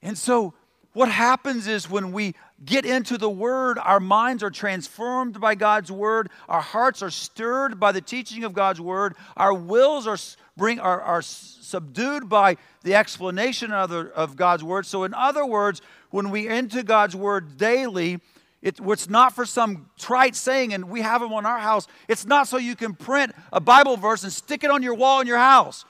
And 0.03 0.17
so 0.17 0.55
what 0.93 1.11
happens 1.11 1.67
is 1.67 1.89
when 1.89 2.13
we 2.13 2.35
get 2.65 2.85
into 2.85 3.17
the 3.17 3.31
Word, 3.31 3.79
our 3.79 4.01
minds 4.01 4.43
are 4.43 4.51
transformed 4.51 5.41
by 5.41 5.55
God's 5.55 5.91
Word, 5.91 6.29
our 6.49 6.61
hearts 6.61 7.03
are 7.03 7.11
stirred 7.11 7.81
by 7.81 7.93
the 7.93 8.01
teaching 8.01 8.45
of 8.45 8.53
God's 8.53 8.81
Word, 8.81 9.15
our 9.37 9.55
wills 9.55 10.07
are, 10.07 10.19
bring, 10.57 10.79
are, 10.79 11.01
are 11.01 11.23
subdued 11.23 12.29
by 12.29 12.57
the 12.83 12.95
explanation 12.95 13.73
of, 13.73 13.91
the, 13.91 14.13
of 14.15 14.37
God's 14.37 14.63
Word. 14.63 14.85
So, 14.85 15.05
in 15.05 15.15
other 15.15 15.47
words, 15.47 15.81
when 16.11 16.31
we 16.31 16.47
enter 16.47 16.83
God's 16.83 17.17
Word 17.17 17.57
daily, 17.57 18.21
it, 18.61 18.79
it's 18.81 19.09
not 19.09 19.35
for 19.35 19.47
some 19.47 19.89
trite 19.99 20.37
saying, 20.37 20.75
and 20.75 20.91
we 20.91 21.01
have 21.01 21.21
them 21.21 21.33
on 21.33 21.47
our 21.47 21.59
house. 21.59 21.89
It's 22.07 22.27
not 22.27 22.49
so 22.49 22.59
you 22.59 22.77
can 22.77 22.95
print 22.95 23.33
a 23.53 23.61
Bible 23.61 23.97
verse 23.97 24.23
and 24.23 24.33
stick 24.33 24.63
it 24.63 24.71
on 24.71 24.83
your 24.83 24.95
wall 24.95 25.21
in 25.21 25.27
your 25.27 25.39
house. 25.39 25.85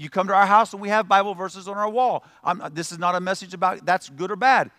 You 0.00 0.08
come 0.08 0.28
to 0.28 0.34
our 0.34 0.46
house 0.46 0.72
and 0.72 0.80
we 0.80 0.88
have 0.88 1.08
Bible 1.08 1.34
verses 1.34 1.68
on 1.68 1.76
our 1.76 1.90
wall. 1.90 2.24
I'm, 2.42 2.62
this 2.72 2.90
is 2.90 2.98
not 2.98 3.14
a 3.16 3.20
message 3.20 3.52
about 3.52 3.84
that's 3.84 4.08
good 4.08 4.30
or 4.30 4.36
bad. 4.36 4.70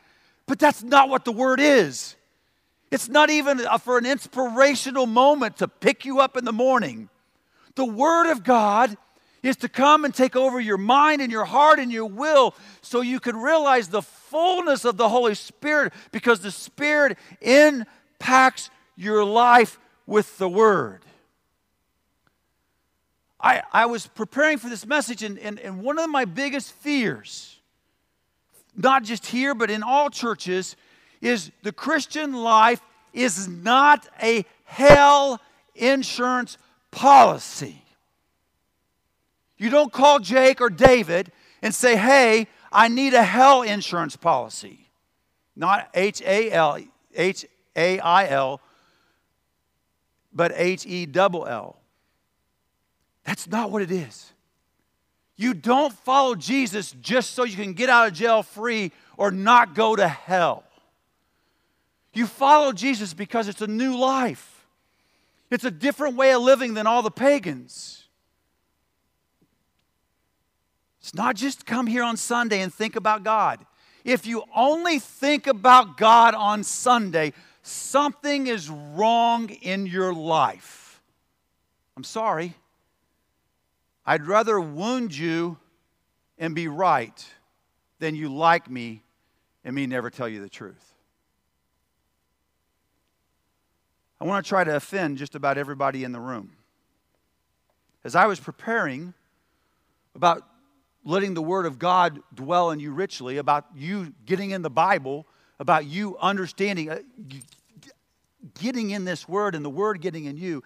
But 0.47 0.57
that's 0.57 0.81
not 0.81 1.09
what 1.09 1.25
the 1.25 1.31
word 1.31 1.59
is. 1.59 2.15
It's 2.89 3.07
not 3.07 3.29
even 3.29 3.59
for 3.81 3.99
an 3.99 4.07
inspirational 4.07 5.05
moment 5.05 5.57
to 5.57 5.67
pick 5.67 6.05
you 6.05 6.21
up 6.21 6.37
in 6.37 6.43
the 6.43 6.51
morning. 6.51 7.07
The 7.75 7.85
word 7.85 8.31
of 8.31 8.43
God 8.43 8.97
is 9.43 9.57
to 9.57 9.69
come 9.69 10.05
and 10.05 10.13
take 10.13 10.35
over 10.35 10.59
your 10.59 10.79
mind 10.79 11.21
and 11.21 11.31
your 11.31 11.45
heart 11.45 11.77
and 11.77 11.91
your 11.91 12.07
will 12.07 12.55
so 12.81 13.01
you 13.01 13.19
can 13.19 13.37
realize 13.37 13.89
the 13.89 14.01
fullness 14.01 14.85
of 14.85 14.97
the 14.97 15.07
Holy 15.07 15.35
Spirit 15.35 15.93
because 16.11 16.39
the 16.39 16.49
Spirit 16.49 17.15
impacts 17.41 18.71
your 18.95 19.23
life 19.23 19.77
with 20.07 20.39
the 20.39 20.49
Word. 20.49 21.05
I, 23.41 23.63
I 23.73 23.85
was 23.87 24.07
preparing 24.07 24.57
for 24.57 24.69
this 24.69 24.85
message, 24.85 25.23
and, 25.23 25.39
and, 25.39 25.59
and 25.59 25.81
one 25.81 25.97
of 25.97 26.09
my 26.09 26.25
biggest 26.25 26.71
fears 26.73 27.51
not 28.75 29.03
just 29.03 29.25
here, 29.25 29.53
but 29.53 29.69
in 29.69 29.83
all 29.83 30.09
churches, 30.09 30.75
is 31.21 31.51
the 31.63 31.71
Christian 31.71 32.33
life 32.33 32.81
is 33.13 33.47
not 33.47 34.07
a 34.21 34.45
hell 34.63 35.39
insurance 35.75 36.57
policy. 36.89 37.83
You 39.57 39.69
don't 39.69 39.91
call 39.91 40.19
Jake 40.19 40.61
or 40.61 40.69
David 40.69 41.31
and 41.61 41.75
say, 41.75 41.95
hey, 41.95 42.47
I 42.71 42.87
need 42.87 43.13
a 43.13 43.23
hell 43.23 43.61
insurance 43.61 44.15
policy. 44.15 44.89
Not 45.55 45.89
H 45.93 46.21
A 46.21 46.51
L, 46.51 46.79
H 47.13 47.45
A 47.75 47.99
I 47.99 48.27
L, 48.29 48.61
but 50.33 50.53
H 50.55 50.85
E 50.87 51.05
double 51.05 51.45
L. 51.45 51.80
That's 53.23 53.47
not 53.47 53.71
what 53.71 53.81
it 53.81 53.91
is. 53.91 54.31
You 55.35 55.53
don't 55.53 55.93
follow 55.93 56.35
Jesus 56.35 56.93
just 57.01 57.31
so 57.31 57.43
you 57.43 57.55
can 57.55 57.73
get 57.73 57.89
out 57.89 58.07
of 58.07 58.13
jail 58.13 58.43
free 58.43 58.91
or 59.17 59.31
not 59.31 59.73
go 59.73 59.95
to 59.95 60.07
hell. 60.07 60.63
You 62.13 62.27
follow 62.27 62.71
Jesus 62.73 63.13
because 63.13 63.47
it's 63.47 63.61
a 63.61 63.67
new 63.67 63.97
life. 63.97 64.65
It's 65.49 65.63
a 65.63 65.71
different 65.71 66.15
way 66.15 66.33
of 66.33 66.41
living 66.41 66.73
than 66.73 66.87
all 66.87 67.01
the 67.01 67.11
pagans. 67.11 68.03
It's 70.99 71.15
not 71.15 71.35
just 71.35 71.65
come 71.65 71.87
here 71.87 72.03
on 72.03 72.17
Sunday 72.17 72.61
and 72.61 72.73
think 72.73 72.95
about 72.95 73.23
God. 73.23 73.65
If 74.03 74.25
you 74.25 74.43
only 74.55 74.99
think 74.99 75.47
about 75.47 75.97
God 75.97 76.35
on 76.35 76.63
Sunday, 76.63 77.33
something 77.63 78.47
is 78.47 78.69
wrong 78.69 79.49
in 79.49 79.85
your 79.85 80.13
life. 80.13 81.01
I'm 81.97 82.03
sorry. 82.03 82.55
I'd 84.05 84.25
rather 84.25 84.59
wound 84.59 85.15
you 85.15 85.57
and 86.37 86.55
be 86.55 86.67
right 86.67 87.25
than 87.99 88.15
you 88.15 88.33
like 88.33 88.69
me 88.69 89.03
and 89.63 89.75
me 89.75 89.85
never 89.85 90.09
tell 90.09 90.27
you 90.27 90.41
the 90.41 90.49
truth. 90.49 90.93
I 94.19 94.25
want 94.25 94.43
to 94.45 94.49
try 94.49 94.63
to 94.63 94.75
offend 94.75 95.17
just 95.17 95.35
about 95.35 95.57
everybody 95.57 96.03
in 96.03 96.11
the 96.11 96.19
room. 96.19 96.51
As 98.03 98.15
I 98.15 98.25
was 98.25 98.39
preparing 98.39 99.13
about 100.15 100.43
letting 101.03 101.33
the 101.33 101.41
Word 101.41 101.65
of 101.65 101.79
God 101.79 102.19
dwell 102.33 102.71
in 102.71 102.79
you 102.79 102.91
richly, 102.91 103.37
about 103.37 103.65
you 103.75 104.13
getting 104.25 104.51
in 104.51 104.61
the 104.61 104.69
Bible, 104.69 105.25
about 105.59 105.85
you 105.85 106.17
understanding, 106.19 106.89
uh, 106.89 106.99
getting 108.59 108.91
in 108.91 109.05
this 109.05 109.27
Word 109.27 109.55
and 109.55 109.63
the 109.63 109.69
Word 109.69 110.01
getting 110.01 110.25
in 110.25 110.37
you, 110.37 110.63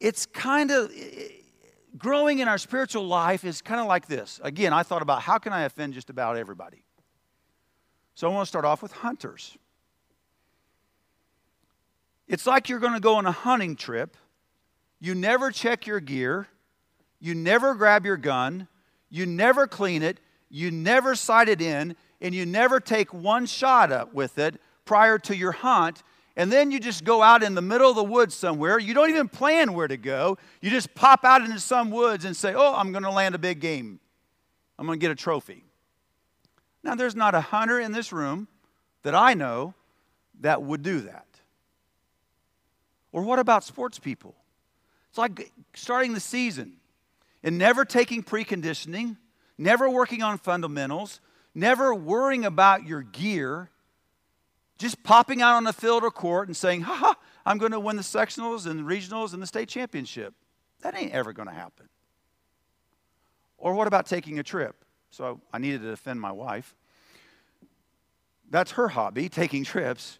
it's 0.00 0.26
kind 0.26 0.70
of 0.70 0.90
growing 1.98 2.38
in 2.38 2.48
our 2.48 2.58
spiritual 2.58 3.06
life 3.06 3.44
is 3.44 3.62
kind 3.62 3.80
of 3.80 3.86
like 3.86 4.06
this. 4.06 4.40
Again, 4.42 4.72
I 4.72 4.82
thought 4.82 5.02
about 5.02 5.22
how 5.22 5.38
can 5.38 5.52
I 5.52 5.62
offend 5.62 5.94
just 5.94 6.10
about 6.10 6.36
everybody? 6.36 6.84
So 8.14 8.28
I 8.28 8.32
want 8.32 8.46
to 8.46 8.48
start 8.48 8.64
off 8.64 8.82
with 8.82 8.92
hunters. 8.92 9.56
It's 12.28 12.46
like 12.46 12.68
you're 12.68 12.78
going 12.78 12.94
to 12.94 13.00
go 13.00 13.16
on 13.16 13.26
a 13.26 13.32
hunting 13.32 13.76
trip. 13.76 14.16
You 15.00 15.14
never 15.14 15.50
check 15.50 15.86
your 15.86 16.00
gear. 16.00 16.48
You 17.20 17.34
never 17.34 17.74
grab 17.74 18.06
your 18.06 18.16
gun. 18.16 18.68
You 19.10 19.26
never 19.26 19.66
clean 19.66 20.02
it. 20.02 20.20
You 20.48 20.70
never 20.70 21.14
sight 21.14 21.48
it 21.48 21.60
in. 21.60 21.96
And 22.20 22.34
you 22.34 22.46
never 22.46 22.80
take 22.80 23.12
one 23.12 23.46
shot 23.46 23.90
up 23.90 24.14
with 24.14 24.38
it 24.38 24.60
prior 24.84 25.18
to 25.18 25.36
your 25.36 25.52
hunt 25.52 26.02
and 26.36 26.50
then 26.50 26.70
you 26.70 26.80
just 26.80 27.04
go 27.04 27.22
out 27.22 27.42
in 27.42 27.54
the 27.54 27.62
middle 27.62 27.90
of 27.90 27.96
the 27.96 28.04
woods 28.04 28.34
somewhere. 28.34 28.78
You 28.78 28.94
don't 28.94 29.10
even 29.10 29.28
plan 29.28 29.74
where 29.74 29.88
to 29.88 29.98
go. 29.98 30.38
You 30.60 30.70
just 30.70 30.94
pop 30.94 31.24
out 31.24 31.42
into 31.42 31.60
some 31.60 31.90
woods 31.90 32.24
and 32.24 32.36
say, 32.36 32.54
Oh, 32.54 32.74
I'm 32.74 32.92
going 32.92 33.04
to 33.04 33.10
land 33.10 33.34
a 33.34 33.38
big 33.38 33.60
game. 33.60 34.00
I'm 34.78 34.86
going 34.86 34.98
to 34.98 35.02
get 35.02 35.10
a 35.10 35.14
trophy. 35.14 35.64
Now, 36.82 36.94
there's 36.94 37.14
not 37.14 37.34
a 37.34 37.40
hunter 37.40 37.78
in 37.78 37.92
this 37.92 38.12
room 38.12 38.48
that 39.02 39.14
I 39.14 39.34
know 39.34 39.74
that 40.40 40.62
would 40.62 40.82
do 40.82 41.00
that. 41.02 41.26
Or 43.12 43.22
what 43.22 43.38
about 43.38 43.62
sports 43.62 43.98
people? 43.98 44.34
It's 45.10 45.18
like 45.18 45.52
starting 45.74 46.14
the 46.14 46.20
season 46.20 46.78
and 47.42 47.58
never 47.58 47.84
taking 47.84 48.22
preconditioning, 48.22 49.18
never 49.58 49.88
working 49.88 50.22
on 50.22 50.38
fundamentals, 50.38 51.20
never 51.54 51.94
worrying 51.94 52.46
about 52.46 52.86
your 52.86 53.02
gear 53.02 53.68
just 54.78 55.02
popping 55.02 55.42
out 55.42 55.56
on 55.56 55.64
the 55.64 55.72
field 55.72 56.02
or 56.02 56.10
court 56.10 56.48
and 56.48 56.56
saying, 56.56 56.82
ha 56.82 56.94
ha, 56.94 57.14
I'm 57.44 57.58
going 57.58 57.72
to 57.72 57.80
win 57.80 57.96
the 57.96 58.02
sectionals 58.02 58.66
and 58.66 58.80
the 58.80 58.84
regionals 58.84 59.32
and 59.32 59.42
the 59.42 59.46
state 59.46 59.68
championship. 59.68 60.34
That 60.82 60.96
ain't 60.96 61.12
ever 61.12 61.32
going 61.32 61.48
to 61.48 61.54
happen. 61.54 61.88
Or 63.58 63.74
what 63.74 63.86
about 63.86 64.06
taking 64.06 64.38
a 64.38 64.42
trip? 64.42 64.84
So 65.10 65.40
I 65.52 65.58
needed 65.58 65.82
to 65.82 65.90
defend 65.90 66.20
my 66.20 66.32
wife. 66.32 66.74
That's 68.50 68.72
her 68.72 68.88
hobby, 68.88 69.28
taking 69.28 69.64
trips. 69.64 70.18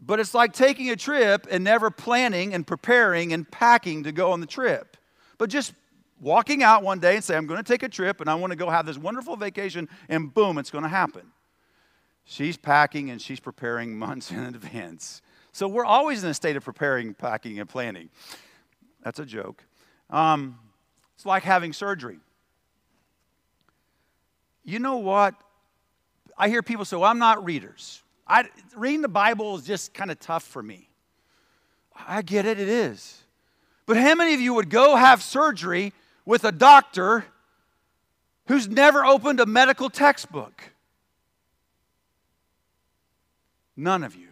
But 0.00 0.20
it's 0.20 0.34
like 0.34 0.52
taking 0.52 0.90
a 0.90 0.96
trip 0.96 1.46
and 1.50 1.64
never 1.64 1.90
planning 1.90 2.54
and 2.54 2.66
preparing 2.66 3.32
and 3.32 3.50
packing 3.50 4.04
to 4.04 4.12
go 4.12 4.32
on 4.32 4.40
the 4.40 4.46
trip. 4.46 4.96
But 5.38 5.50
just 5.50 5.72
walking 6.20 6.62
out 6.62 6.82
one 6.82 7.00
day 7.00 7.16
and 7.16 7.24
say, 7.24 7.36
I'm 7.36 7.46
going 7.46 7.62
to 7.62 7.72
take 7.72 7.82
a 7.82 7.88
trip 7.88 8.20
and 8.20 8.28
I 8.28 8.34
want 8.34 8.50
to 8.50 8.56
go 8.56 8.68
have 8.68 8.86
this 8.86 8.98
wonderful 8.98 9.36
vacation, 9.36 9.88
and 10.08 10.32
boom, 10.32 10.58
it's 10.58 10.70
going 10.70 10.84
to 10.84 10.88
happen. 10.88 11.32
She's 12.30 12.56
packing 12.56 13.10
and 13.10 13.20
she's 13.20 13.40
preparing 13.40 13.98
months 13.98 14.30
in 14.30 14.38
advance. 14.38 15.20
So 15.50 15.66
we're 15.66 15.84
always 15.84 16.22
in 16.22 16.30
a 16.30 16.34
state 16.34 16.54
of 16.54 16.64
preparing, 16.64 17.12
packing, 17.12 17.58
and 17.58 17.68
planning. 17.68 18.08
That's 19.02 19.18
a 19.18 19.26
joke. 19.26 19.64
Um, 20.10 20.56
it's 21.16 21.26
like 21.26 21.42
having 21.42 21.72
surgery. 21.72 22.20
You 24.64 24.78
know 24.78 24.98
what? 24.98 25.34
I 26.38 26.48
hear 26.48 26.62
people 26.62 26.84
say, 26.84 26.96
well, 26.96 27.10
I'm 27.10 27.18
not 27.18 27.44
readers. 27.44 28.00
I, 28.28 28.44
reading 28.76 29.02
the 29.02 29.08
Bible 29.08 29.56
is 29.56 29.64
just 29.64 29.92
kind 29.92 30.12
of 30.12 30.20
tough 30.20 30.44
for 30.44 30.62
me. 30.62 30.88
I 32.06 32.22
get 32.22 32.46
it, 32.46 32.60
it 32.60 32.68
is. 32.68 33.24
But 33.86 33.96
how 33.96 34.14
many 34.14 34.34
of 34.34 34.40
you 34.40 34.54
would 34.54 34.70
go 34.70 34.94
have 34.94 35.20
surgery 35.20 35.92
with 36.24 36.44
a 36.44 36.52
doctor 36.52 37.24
who's 38.46 38.68
never 38.68 39.04
opened 39.04 39.40
a 39.40 39.46
medical 39.46 39.90
textbook? 39.90 40.62
None 43.76 44.04
of 44.04 44.14
you. 44.14 44.28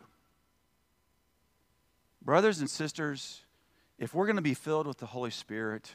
Brothers 2.22 2.60
and 2.60 2.68
sisters, 2.68 3.42
if 3.98 4.14
we're 4.14 4.26
going 4.26 4.36
to 4.36 4.42
be 4.42 4.54
filled 4.54 4.86
with 4.86 4.98
the 4.98 5.06
Holy 5.06 5.30
Spirit, 5.30 5.90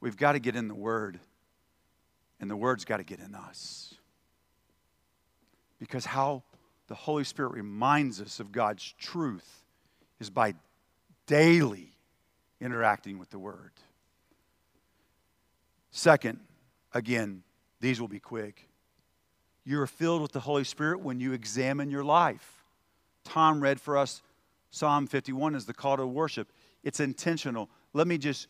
we've 0.00 0.16
got 0.16 0.32
to 0.32 0.38
get 0.38 0.56
in 0.56 0.68
the 0.68 0.74
Word, 0.74 1.20
and 2.40 2.50
the 2.50 2.56
Word's 2.56 2.84
got 2.84 2.96
to 2.96 3.04
get 3.04 3.20
in 3.20 3.34
us. 3.34 3.94
Because 5.78 6.06
how 6.06 6.42
the 6.88 6.94
Holy 6.94 7.24
Spirit 7.24 7.52
reminds 7.52 8.20
us 8.20 8.40
of 8.40 8.52
God's 8.52 8.94
truth 8.98 9.64
is 10.18 10.30
by 10.30 10.54
daily 11.26 11.92
interacting 12.60 13.18
with 13.18 13.30
the 13.30 13.38
Word. 13.38 13.72
Second, 15.90 16.40
again, 16.92 17.42
these 17.80 18.00
will 18.00 18.08
be 18.08 18.20
quick. 18.20 18.68
You 19.64 19.80
are 19.80 19.86
filled 19.86 20.22
with 20.22 20.32
the 20.32 20.40
Holy 20.40 20.64
Spirit 20.64 21.00
when 21.00 21.20
you 21.20 21.32
examine 21.32 21.90
your 21.90 22.04
life. 22.04 22.59
Tom 23.24 23.60
read 23.60 23.80
for 23.80 23.96
us 23.96 24.22
Psalm 24.70 25.06
51 25.06 25.54
is 25.54 25.66
the 25.66 25.74
call 25.74 25.96
to 25.96 26.06
worship. 26.06 26.52
It's 26.84 27.00
intentional. 27.00 27.68
Let 27.92 28.06
me 28.06 28.18
just 28.18 28.46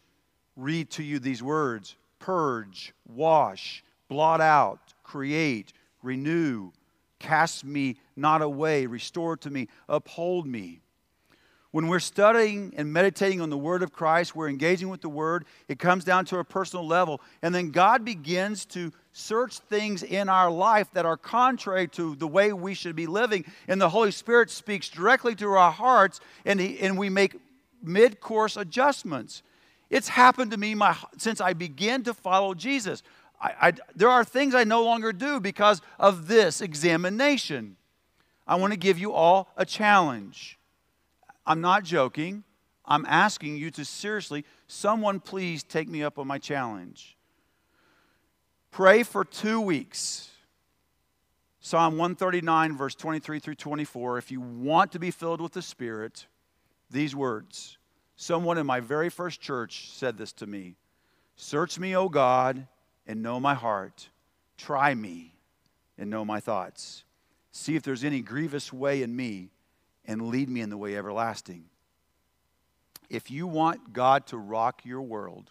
read 0.56 0.90
to 0.90 1.02
you 1.02 1.18
these 1.18 1.42
words 1.42 1.96
purge, 2.18 2.92
wash, 3.08 3.82
blot 4.08 4.42
out, 4.42 4.92
create, 5.02 5.72
renew, 6.02 6.70
cast 7.18 7.64
me 7.64 7.96
not 8.14 8.42
away, 8.42 8.86
restore 8.86 9.36
to 9.38 9.50
me, 9.50 9.68
uphold 9.88 10.46
me. 10.46 10.82
When 11.72 11.86
we're 11.86 12.00
studying 12.00 12.74
and 12.76 12.92
meditating 12.92 13.40
on 13.40 13.48
the 13.48 13.58
Word 13.58 13.84
of 13.84 13.92
Christ, 13.92 14.34
we're 14.34 14.48
engaging 14.48 14.88
with 14.88 15.02
the 15.02 15.08
Word, 15.08 15.44
it 15.68 15.78
comes 15.78 16.04
down 16.04 16.24
to 16.26 16.38
a 16.38 16.44
personal 16.44 16.84
level. 16.84 17.20
And 17.42 17.54
then 17.54 17.70
God 17.70 18.04
begins 18.04 18.64
to 18.66 18.92
search 19.12 19.58
things 19.58 20.02
in 20.02 20.28
our 20.28 20.50
life 20.50 20.88
that 20.94 21.06
are 21.06 21.16
contrary 21.16 21.86
to 21.88 22.16
the 22.16 22.26
way 22.26 22.52
we 22.52 22.74
should 22.74 22.96
be 22.96 23.06
living. 23.06 23.44
And 23.68 23.80
the 23.80 23.88
Holy 23.88 24.10
Spirit 24.10 24.50
speaks 24.50 24.88
directly 24.88 25.36
to 25.36 25.46
our 25.52 25.70
hearts, 25.70 26.20
and, 26.44 26.58
he, 26.58 26.80
and 26.80 26.98
we 26.98 27.08
make 27.08 27.36
mid 27.82 28.20
course 28.20 28.56
adjustments. 28.56 29.42
It's 29.90 30.08
happened 30.08 30.50
to 30.50 30.56
me 30.56 30.74
my, 30.74 30.96
since 31.18 31.40
I 31.40 31.52
began 31.52 32.02
to 32.04 32.14
follow 32.14 32.52
Jesus. 32.52 33.04
I, 33.40 33.54
I, 33.60 33.72
there 33.94 34.08
are 34.10 34.24
things 34.24 34.56
I 34.56 34.64
no 34.64 34.82
longer 34.82 35.12
do 35.12 35.38
because 35.38 35.82
of 36.00 36.26
this 36.26 36.60
examination. 36.60 37.76
I 38.44 38.56
want 38.56 38.72
to 38.72 38.78
give 38.78 38.98
you 38.98 39.12
all 39.12 39.48
a 39.56 39.64
challenge. 39.64 40.59
I'm 41.50 41.60
not 41.60 41.82
joking. 41.82 42.44
I'm 42.84 43.04
asking 43.06 43.56
you 43.56 43.72
to 43.72 43.84
seriously, 43.84 44.44
someone 44.68 45.18
please 45.18 45.64
take 45.64 45.88
me 45.88 46.00
up 46.00 46.16
on 46.16 46.28
my 46.28 46.38
challenge. 46.38 47.16
Pray 48.70 49.02
for 49.02 49.24
two 49.24 49.60
weeks. 49.60 50.30
Psalm 51.58 51.94
139, 51.94 52.76
verse 52.76 52.94
23 52.94 53.40
through 53.40 53.56
24. 53.56 54.18
If 54.18 54.30
you 54.30 54.40
want 54.40 54.92
to 54.92 55.00
be 55.00 55.10
filled 55.10 55.40
with 55.40 55.50
the 55.50 55.60
Spirit, 55.60 56.28
these 56.88 57.16
words. 57.16 57.78
Someone 58.14 58.56
in 58.56 58.64
my 58.64 58.78
very 58.78 59.08
first 59.08 59.40
church 59.40 59.90
said 59.90 60.16
this 60.18 60.32
to 60.34 60.46
me 60.46 60.76
Search 61.34 61.80
me, 61.80 61.96
O 61.96 62.08
God, 62.08 62.68
and 63.08 63.24
know 63.24 63.40
my 63.40 63.54
heart. 63.54 64.08
Try 64.56 64.94
me 64.94 65.34
and 65.98 66.10
know 66.10 66.24
my 66.24 66.38
thoughts. 66.38 67.02
See 67.50 67.74
if 67.74 67.82
there's 67.82 68.04
any 68.04 68.20
grievous 68.20 68.72
way 68.72 69.02
in 69.02 69.16
me 69.16 69.50
and 70.04 70.28
lead 70.28 70.48
me 70.48 70.60
in 70.60 70.70
the 70.70 70.76
way 70.76 70.96
everlasting. 70.96 71.64
If 73.08 73.30
you 73.30 73.46
want 73.46 73.92
God 73.92 74.26
to 74.28 74.38
rock 74.38 74.82
your 74.84 75.02
world, 75.02 75.50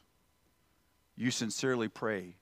you 1.16 1.32
sincerely 1.32 1.90
pray 1.90 2.36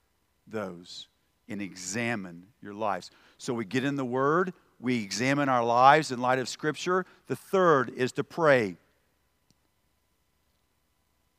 those 0.45 1.07
and 1.49 1.61
examine 1.61 2.43
your 2.61 2.73
lives. 2.73 3.09
So 3.37 3.53
we 3.53 3.65
get 3.65 3.83
in 3.83 3.95
the 3.95 4.05
Word, 4.05 4.53
we 4.79 5.03
examine 5.03 5.49
our 5.49 5.63
lives 5.63 6.11
in 6.11 6.21
light 6.21 6.39
of 6.39 6.47
Scripture. 6.47 7.05
The 7.27 7.35
third 7.35 7.89
is 7.95 8.11
to 8.13 8.23
pray. 8.23 8.75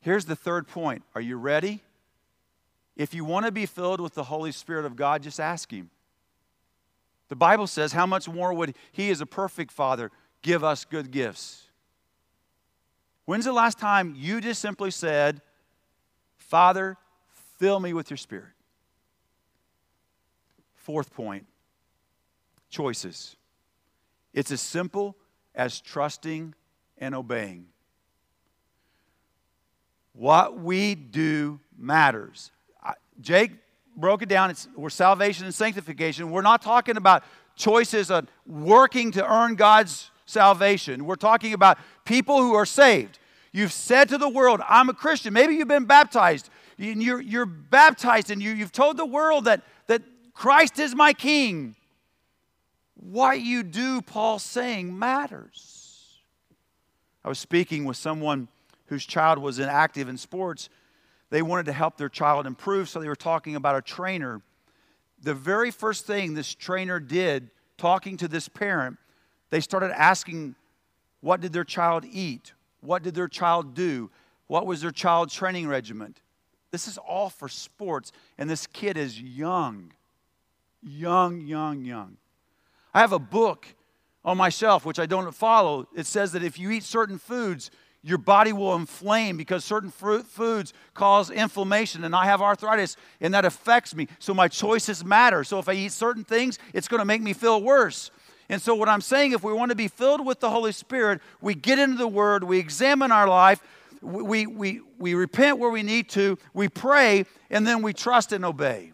Here's 0.01 0.25
the 0.25 0.37
third 0.37 0.67
point. 0.67 1.03
Are 1.15 1.21
you 1.21 1.37
ready? 1.37 1.83
If 2.97 3.15
you 3.15 3.25
want 3.25 3.47
to 3.47 3.53
be 3.53 3.67
filled 3.67 4.01
with 4.01 4.15
the 4.15 4.25
Holy 4.25 4.51
Spirit 4.51 4.85
of 4.85 4.97
God, 4.97 5.23
just 5.23 5.39
ask 5.39 5.71
Him. 5.71 5.91
The 7.29 7.37
Bible 7.37 7.67
says, 7.67 7.93
How 7.93 8.07
much 8.07 8.29
more 8.29 8.53
would 8.53 8.75
He, 8.91 9.11
as 9.11 9.21
a 9.21 9.27
perfect 9.27 9.71
Father, 9.71 10.11
give 10.43 10.65
us 10.65 10.85
good 10.85 11.11
gifts. 11.11 11.65
When's 13.25 13.45
the 13.45 13.53
last 13.53 13.79
time 13.79 14.15
you 14.17 14.41
just 14.41 14.61
simply 14.61 14.91
said, 14.91 15.43
Father, 16.37 16.97
fill 17.59 17.79
me 17.79 17.93
with 17.93 18.11
your 18.11 18.17
spirit? 18.17 18.53
Fourth 20.75 21.13
point 21.13 21.47
choices. 22.71 23.37
It's 24.33 24.51
as 24.51 24.61
simple 24.61 25.17
as 25.55 25.81
trusting 25.81 26.55
and 26.99 27.15
obeying. 27.15 27.67
What 30.13 30.59
we 30.59 30.95
do 30.95 31.61
matters. 31.77 32.51
Jake 33.21 33.53
broke 33.97 34.23
it 34.23 34.29
down. 34.29 34.51
It's, 34.51 34.69
we're 34.77 34.91
salvation 34.91 35.45
and 35.45 35.55
sanctification. 35.55 36.31
We're 36.31 36.43
not 36.43 36.63
talking 36.63 36.97
about 36.97 37.25
choices 37.57 38.11
of 38.11 38.27
working 38.47 39.11
to 39.13 39.33
earn 39.33 39.55
God's 39.57 40.11
salvation. 40.29 41.05
We're 41.07 41.17
talking 41.17 41.53
about 41.53 41.79
people 42.05 42.39
who 42.39 42.55
are 42.55 42.67
saved. 42.67 43.19
You've 43.53 43.73
said 43.73 44.09
to 44.11 44.19
the 44.19 44.29
world, 44.29 44.61
I'm 44.69 44.89
a 44.89 44.95
Christian. 44.95 45.33
Maybe 45.33 45.55
you've 45.55 45.69
been 45.69 45.87
baptized. 45.87 46.51
You're, 46.77 47.21
you're 47.21 47.47
baptized 47.47 48.31
and 48.31 48.43
you, 48.43 48.53
you've 48.53 48.73
told 48.73 48.97
the 48.97 49.07
world 49.07 49.47
that, 49.47 49.63
that 49.87 50.03
Christ 50.35 50.79
is 50.79 50.95
my 50.95 51.13
king. 51.13 51.75
What 52.95 53.41
you 53.41 53.63
do, 53.63 54.03
Paul's 54.03 54.43
saying, 54.43 54.97
matters. 54.97 56.19
I 57.25 57.29
was 57.29 57.39
speaking 57.39 57.85
with 57.85 57.97
someone 57.97 58.49
whose 58.87 59.05
child 59.05 59.39
was 59.39 59.59
inactive 59.59 60.09
in 60.09 60.17
sports. 60.17 60.69
They 61.31 61.43
wanted 61.43 61.67
to 61.67 61.73
help 61.73 61.97
their 61.97 62.09
child 62.09 62.47
improve, 62.47 62.89
so 62.89 63.01
they 63.01 63.09
were 63.09 63.17
talking 63.17 63.57
about 63.57 63.77
a 63.77 63.83
trainer. 63.83 64.41
The 65.23 65.35
very 65.35 65.71
first 65.71 66.07
thing 66.07 66.35
this 66.35 66.55
trainer 66.55 67.01
did, 67.01 67.51
talking 67.77 68.17
to 68.19 68.29
this 68.29 68.49
parent, 68.49 68.99
they 69.51 69.61
started 69.61 69.99
asking, 69.99 70.55
what 71.21 71.41
did 71.41 71.53
their 71.53 71.65
child 71.65 72.05
eat? 72.11 72.53
What 72.81 73.03
did 73.03 73.15
their 73.15 73.29
child 73.29 73.75
do? 73.75 74.11
What 74.47 74.67
was 74.67 74.81
their 74.81 74.91
child 74.91 75.31
training 75.31 75.69
regiment? 75.69 76.21
This 76.71 76.87
is 76.87 76.99
all 76.99 77.31
for 77.31 77.49
sports, 77.49 78.13
and 78.37 78.49
this 78.49 78.67
kid 78.67 78.97
is 78.97 79.21
young. 79.21 79.93
Young, 80.83 81.41
young, 81.41 81.85
young. 81.85 82.17
I 82.95 83.01
have 83.01 83.13
a 83.13 83.19
book 83.19 83.67
on 84.25 84.37
my 84.37 84.49
shelf, 84.49 84.85
which 84.85 84.99
I 84.99 85.07
don't 85.07 85.35
follow. 85.35 85.89
It 85.95 86.07
says 86.07 86.33
that 86.33 86.43
if 86.43 86.59
you 86.59 86.71
eat 86.71 86.85
certain 86.85 87.19
foods, 87.19 87.71
your 88.03 88.19
body 88.19 88.53
will 88.53 88.75
inflame 88.75 89.37
because 89.37 89.65
certain 89.65 89.91
fruit, 89.91 90.27
foods 90.27 90.73
cause 90.95 91.31
inflammation 91.31 92.05
and 92.05 92.15
i 92.15 92.25
have 92.25 92.41
arthritis 92.41 92.97
and 93.21 93.35
that 93.35 93.45
affects 93.45 93.95
me 93.95 94.07
so 94.19 94.33
my 94.33 94.47
choices 94.47 95.05
matter 95.05 95.43
so 95.43 95.59
if 95.59 95.69
i 95.69 95.73
eat 95.73 95.91
certain 95.91 96.25
things 96.25 96.59
it's 96.73 96.87
going 96.87 97.01
to 97.01 97.05
make 97.05 97.21
me 97.21 97.33
feel 97.33 97.61
worse 97.61 98.11
and 98.49 98.63
so, 98.63 98.75
what 98.75 98.89
I'm 98.89 99.03
saying, 99.03 99.33
if 99.33 99.43
we 99.43 99.53
want 99.53 99.71
to 99.71 99.75
be 99.75 99.89
filled 99.89 100.25
with 100.25 100.41
the 100.41 100.49
Holy 100.49 100.73
Spirit, 100.73 101.21
we 101.41 101.55
get 101.55 101.79
into 101.79 101.99
the 101.99 102.09
Word, 102.09 102.45
we 102.45 102.59
examine 102.59 103.13
our 103.13 103.29
life, 103.29 103.61
we, 104.01 104.47
we, 104.47 104.81
we 104.99 105.15
repent 105.15 105.59
where 105.59 105.71
we 105.71 105.83
need 105.83 106.09
to, 106.11 106.39
we 106.55 106.69
pray, 106.69 107.27
and 107.51 107.67
then 107.67 107.83
we 107.83 107.93
trust 107.93 108.33
and 108.33 108.45
obey. 108.45 108.93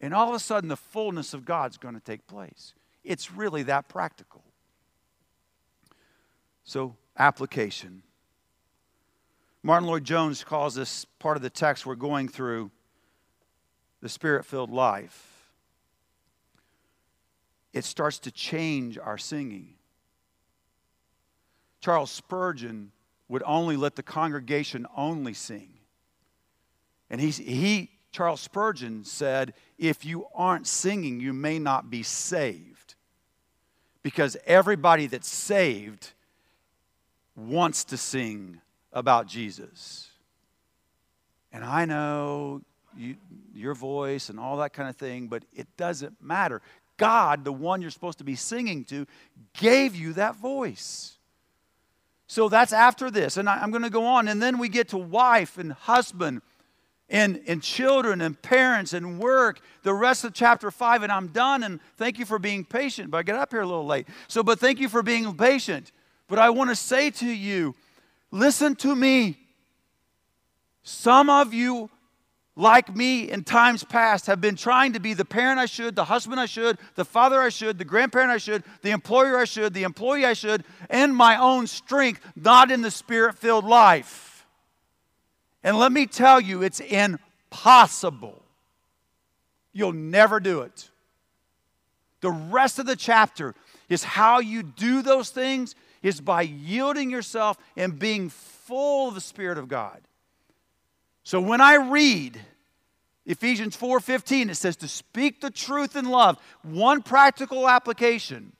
And 0.00 0.14
all 0.14 0.28
of 0.28 0.34
a 0.34 0.38
sudden, 0.38 0.68
the 0.68 0.76
fullness 0.76 1.34
of 1.34 1.44
God's 1.44 1.78
going 1.78 1.94
to 1.94 2.00
take 2.00 2.28
place. 2.28 2.74
It's 3.02 3.32
really 3.32 3.64
that 3.64 3.88
practical. 3.88 4.44
So, 6.64 6.94
application. 7.18 8.02
Martyn 9.64 9.88
Lloyd-Jones 9.88 10.44
calls 10.44 10.76
this 10.76 11.06
part 11.18 11.36
of 11.36 11.42
the 11.42 11.50
text 11.50 11.86
we're 11.86 11.96
going 11.96 12.28
through 12.28 12.70
the 14.00 14.08
spirit 14.08 14.44
filled 14.44 14.70
life 14.70 15.35
it 17.76 17.84
starts 17.84 18.18
to 18.20 18.30
change 18.30 18.96
our 18.96 19.18
singing. 19.18 19.74
Charles 21.82 22.10
Spurgeon 22.10 22.90
would 23.28 23.42
only 23.44 23.76
let 23.76 23.96
the 23.96 24.02
congregation 24.02 24.86
only 24.96 25.34
sing. 25.34 25.68
And 27.10 27.20
he, 27.20 27.30
he, 27.30 27.90
Charles 28.12 28.40
Spurgeon 28.40 29.04
said, 29.04 29.52
if 29.78 30.06
you 30.06 30.26
aren't 30.34 30.66
singing, 30.66 31.20
you 31.20 31.34
may 31.34 31.58
not 31.58 31.90
be 31.90 32.02
saved. 32.02 32.94
Because 34.02 34.38
everybody 34.46 35.06
that's 35.06 35.28
saved 35.28 36.12
wants 37.36 37.84
to 37.84 37.98
sing 37.98 38.58
about 38.90 39.26
Jesus. 39.26 40.08
And 41.52 41.62
I 41.62 41.84
know 41.84 42.62
you, 42.96 43.16
your 43.54 43.74
voice 43.74 44.30
and 44.30 44.40
all 44.40 44.56
that 44.58 44.72
kind 44.72 44.88
of 44.88 44.96
thing, 44.96 45.26
but 45.26 45.44
it 45.54 45.66
doesn't 45.76 46.22
matter. 46.22 46.62
God, 46.96 47.44
the 47.44 47.52
one 47.52 47.82
you're 47.82 47.90
supposed 47.90 48.18
to 48.18 48.24
be 48.24 48.36
singing 48.36 48.84
to, 48.86 49.06
gave 49.54 49.94
you 49.94 50.12
that 50.14 50.36
voice. 50.36 51.16
So 52.26 52.48
that's 52.48 52.72
after 52.72 53.10
this. 53.10 53.36
And 53.36 53.48
I, 53.48 53.62
am 53.62 53.70
going 53.70 53.82
to 53.82 53.90
go 53.90 54.04
on. 54.04 54.28
And 54.28 54.42
then 54.42 54.58
we 54.58 54.68
get 54.68 54.88
to 54.88 54.98
wife 54.98 55.58
and 55.58 55.72
husband 55.72 56.42
and, 57.08 57.40
and 57.46 57.62
children 57.62 58.20
and 58.20 58.40
parents 58.40 58.92
and 58.92 59.20
work. 59.20 59.60
The 59.82 59.94
rest 59.94 60.24
of 60.24 60.34
chapter 60.34 60.70
5, 60.70 61.04
and 61.04 61.12
I'm 61.12 61.28
done. 61.28 61.62
And 61.62 61.80
thank 61.96 62.18
you 62.18 62.24
for 62.24 62.38
being 62.38 62.64
patient. 62.64 63.10
But 63.10 63.18
I 63.18 63.22
get 63.22 63.36
up 63.36 63.52
here 63.52 63.60
a 63.60 63.66
little 63.66 63.86
late. 63.86 64.08
So, 64.28 64.42
but 64.42 64.58
thank 64.58 64.80
you 64.80 64.88
for 64.88 65.02
being 65.02 65.36
patient. 65.36 65.92
But 66.28 66.38
I 66.38 66.50
want 66.50 66.70
to 66.70 66.76
say 66.76 67.10
to 67.10 67.26
you 67.26 67.74
listen 68.30 68.74
to 68.76 68.94
me. 68.94 69.38
Some 70.82 71.28
of 71.28 71.52
you 71.52 71.90
like 72.56 72.96
me 72.96 73.30
in 73.30 73.44
times 73.44 73.84
past, 73.84 74.26
have 74.26 74.40
been 74.40 74.56
trying 74.56 74.94
to 74.94 75.00
be 75.00 75.12
the 75.12 75.26
parent 75.26 75.58
I 75.58 75.66
should, 75.66 75.94
the 75.94 76.06
husband 76.06 76.40
I 76.40 76.46
should, 76.46 76.78
the 76.94 77.04
father 77.04 77.40
I 77.40 77.50
should, 77.50 77.76
the 77.76 77.84
grandparent 77.84 78.30
I 78.30 78.38
should, 78.38 78.64
the 78.80 78.90
employer 78.90 79.36
I 79.36 79.44
should, 79.44 79.74
the 79.74 79.82
employee 79.82 80.24
I 80.24 80.32
should, 80.32 80.64
in 80.88 81.14
my 81.14 81.36
own 81.36 81.66
strength, 81.66 82.22
not 82.34 82.70
in 82.70 82.80
the 82.80 82.90
spirit 82.90 83.36
filled 83.36 83.66
life. 83.66 84.46
And 85.62 85.78
let 85.78 85.92
me 85.92 86.06
tell 86.06 86.40
you, 86.40 86.62
it's 86.62 86.80
impossible. 86.80 88.42
You'll 89.74 89.92
never 89.92 90.40
do 90.40 90.62
it. 90.62 90.90
The 92.22 92.30
rest 92.30 92.78
of 92.78 92.86
the 92.86 92.96
chapter 92.96 93.54
is 93.90 94.02
how 94.02 94.38
you 94.38 94.62
do 94.62 95.02
those 95.02 95.28
things 95.28 95.74
is 96.02 96.20
by 96.20 96.42
yielding 96.42 97.10
yourself 97.10 97.58
and 97.76 97.98
being 97.98 98.30
full 98.30 99.08
of 99.08 99.14
the 99.14 99.20
Spirit 99.20 99.58
of 99.58 99.68
God. 99.68 100.00
So 101.26 101.40
when 101.40 101.60
I 101.60 101.74
read 101.74 102.40
Ephesians 103.24 103.76
4:15 103.76 104.48
it 104.48 104.54
says 104.54 104.76
to 104.76 104.86
speak 104.86 105.40
the 105.40 105.50
truth 105.50 105.96
in 105.96 106.04
love. 106.04 106.38
One 106.62 107.02
practical 107.02 107.68
application. 107.68 108.54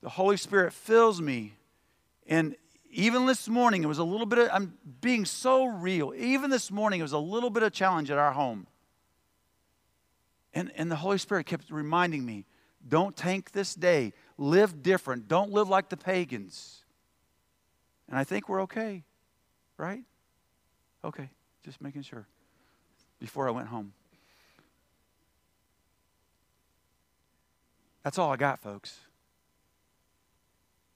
The 0.00 0.08
Holy 0.08 0.36
Spirit 0.36 0.72
fills 0.72 1.20
me 1.20 1.54
and 2.26 2.56
even 2.90 3.26
this 3.26 3.48
morning 3.48 3.84
it 3.84 3.86
was 3.86 3.98
a 3.98 4.04
little 4.04 4.26
bit 4.26 4.40
of, 4.40 4.48
I'm 4.52 4.76
being 5.00 5.24
so 5.24 5.66
real. 5.66 6.12
Even 6.16 6.50
this 6.50 6.72
morning 6.72 6.98
it 6.98 7.04
was 7.04 7.12
a 7.12 7.18
little 7.18 7.50
bit 7.50 7.62
of 7.62 7.72
challenge 7.72 8.10
at 8.10 8.18
our 8.18 8.32
home. 8.32 8.66
And, 10.52 10.72
and 10.74 10.90
the 10.90 10.96
Holy 10.96 11.18
Spirit 11.18 11.46
kept 11.46 11.70
reminding 11.70 12.26
me, 12.26 12.44
don't 12.88 13.16
tank 13.16 13.52
this 13.52 13.72
day. 13.72 14.14
Live 14.36 14.82
different. 14.82 15.28
Don't 15.28 15.52
live 15.52 15.68
like 15.68 15.90
the 15.90 15.96
pagans. 15.96 16.84
And 18.08 18.18
I 18.18 18.24
think 18.24 18.48
we're 18.48 18.62
okay, 18.62 19.04
right? 19.76 20.02
Okay, 21.04 21.30
just 21.64 21.80
making 21.80 22.02
sure 22.02 22.26
before 23.18 23.48
I 23.48 23.50
went 23.50 23.68
home. 23.68 23.92
That's 28.02 28.18
all 28.18 28.30
I 28.32 28.36
got, 28.36 28.60
folks. 28.60 28.98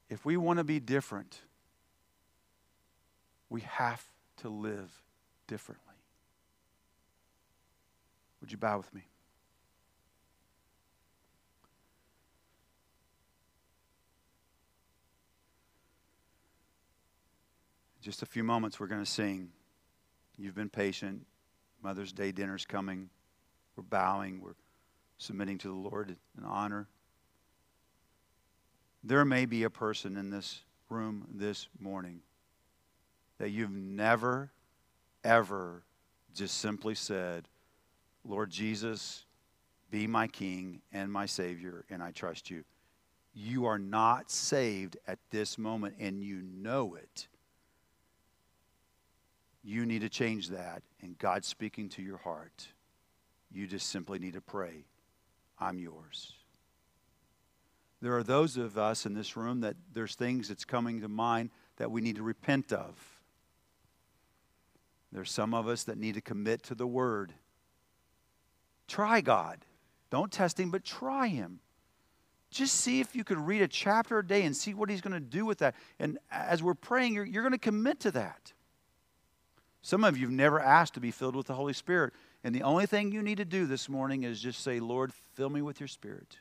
If 0.08 0.24
we 0.24 0.36
want 0.36 0.58
to 0.58 0.64
be 0.64 0.80
different, 0.80 1.40
we 3.48 3.62
have 3.62 4.02
to 4.38 4.48
live 4.48 4.90
differently. 5.46 5.94
Would 8.40 8.52
you 8.52 8.58
bow 8.58 8.76
with 8.78 8.92
me? 8.94 9.02
just 18.04 18.22
a 18.22 18.26
few 18.26 18.44
moments, 18.44 18.78
we're 18.78 18.86
going 18.86 19.02
to 19.02 19.10
sing. 19.10 19.48
You've 20.38 20.54
been 20.54 20.70
patient. 20.70 21.26
Mother's 21.82 22.12
Day 22.12 22.32
dinner's 22.32 22.66
coming. 22.66 23.08
We're 23.76 23.84
bowing. 23.84 24.40
We're 24.40 24.54
submitting 25.18 25.58
to 25.58 25.68
the 25.68 25.74
Lord 25.74 26.16
in 26.38 26.44
honor. 26.44 26.88
There 29.02 29.24
may 29.24 29.46
be 29.46 29.64
a 29.64 29.70
person 29.70 30.16
in 30.16 30.30
this 30.30 30.62
room 30.88 31.26
this 31.34 31.68
morning 31.78 32.20
that 33.38 33.50
you've 33.50 33.70
never, 33.70 34.50
ever 35.22 35.82
just 36.34 36.58
simply 36.58 36.94
said, 36.94 37.48
Lord 38.24 38.50
Jesus, 38.50 39.24
be 39.90 40.06
my 40.06 40.26
King 40.26 40.80
and 40.92 41.12
my 41.12 41.26
Savior, 41.26 41.84
and 41.90 42.02
I 42.02 42.10
trust 42.10 42.50
you. 42.50 42.64
You 43.34 43.66
are 43.66 43.78
not 43.78 44.30
saved 44.30 44.96
at 45.06 45.18
this 45.30 45.58
moment, 45.58 45.96
and 45.98 46.22
you 46.22 46.42
know 46.42 46.94
it. 46.94 47.28
You 49.64 49.86
need 49.86 50.02
to 50.02 50.10
change 50.10 50.50
that, 50.50 50.82
and 51.00 51.18
God's 51.18 51.48
speaking 51.48 51.88
to 51.90 52.02
your 52.02 52.18
heart. 52.18 52.68
You 53.50 53.66
just 53.66 53.88
simply 53.88 54.18
need 54.18 54.34
to 54.34 54.40
pray, 54.42 54.84
I'm 55.58 55.78
yours. 55.78 56.34
There 58.02 58.14
are 58.14 58.22
those 58.22 58.58
of 58.58 58.76
us 58.76 59.06
in 59.06 59.14
this 59.14 59.36
room 59.36 59.62
that 59.62 59.76
there's 59.94 60.14
things 60.14 60.48
that's 60.48 60.66
coming 60.66 61.00
to 61.00 61.08
mind 61.08 61.48
that 61.78 61.90
we 61.90 62.02
need 62.02 62.16
to 62.16 62.22
repent 62.22 62.72
of. 62.72 62.94
There's 65.10 65.30
some 65.30 65.54
of 65.54 65.68
us 65.68 65.84
that 65.84 65.96
need 65.96 66.14
to 66.14 66.20
commit 66.20 66.64
to 66.64 66.74
the 66.74 66.86
word. 66.86 67.32
Try 68.88 69.22
God. 69.22 69.64
Don't 70.10 70.30
test 70.30 70.60
him, 70.60 70.70
but 70.70 70.84
try 70.84 71.28
him. 71.28 71.60
Just 72.50 72.76
see 72.76 73.00
if 73.00 73.16
you 73.16 73.24
could 73.24 73.38
read 73.38 73.62
a 73.62 73.68
chapter 73.68 74.18
a 74.18 74.26
day 74.26 74.42
and 74.42 74.54
see 74.54 74.74
what 74.74 74.90
he's 74.90 75.00
going 75.00 75.14
to 75.14 75.20
do 75.20 75.46
with 75.46 75.58
that. 75.58 75.74
And 75.98 76.18
as 76.30 76.62
we're 76.62 76.74
praying, 76.74 77.14
you're, 77.14 77.24
you're 77.24 77.42
going 77.42 77.52
to 77.52 77.58
commit 77.58 78.00
to 78.00 78.10
that. 78.12 78.52
Some 79.84 80.02
of 80.02 80.16
you 80.16 80.24
have 80.24 80.34
never 80.34 80.58
asked 80.58 80.94
to 80.94 81.00
be 81.00 81.10
filled 81.10 81.36
with 81.36 81.46
the 81.46 81.52
Holy 81.52 81.74
Spirit. 81.74 82.14
And 82.42 82.54
the 82.54 82.62
only 82.62 82.86
thing 82.86 83.12
you 83.12 83.20
need 83.20 83.36
to 83.36 83.44
do 83.44 83.66
this 83.66 83.86
morning 83.86 84.22
is 84.22 84.40
just 84.40 84.62
say, 84.62 84.80
Lord, 84.80 85.12
fill 85.34 85.50
me 85.50 85.60
with 85.60 85.78
your 85.78 85.88
Spirit. 85.88 86.38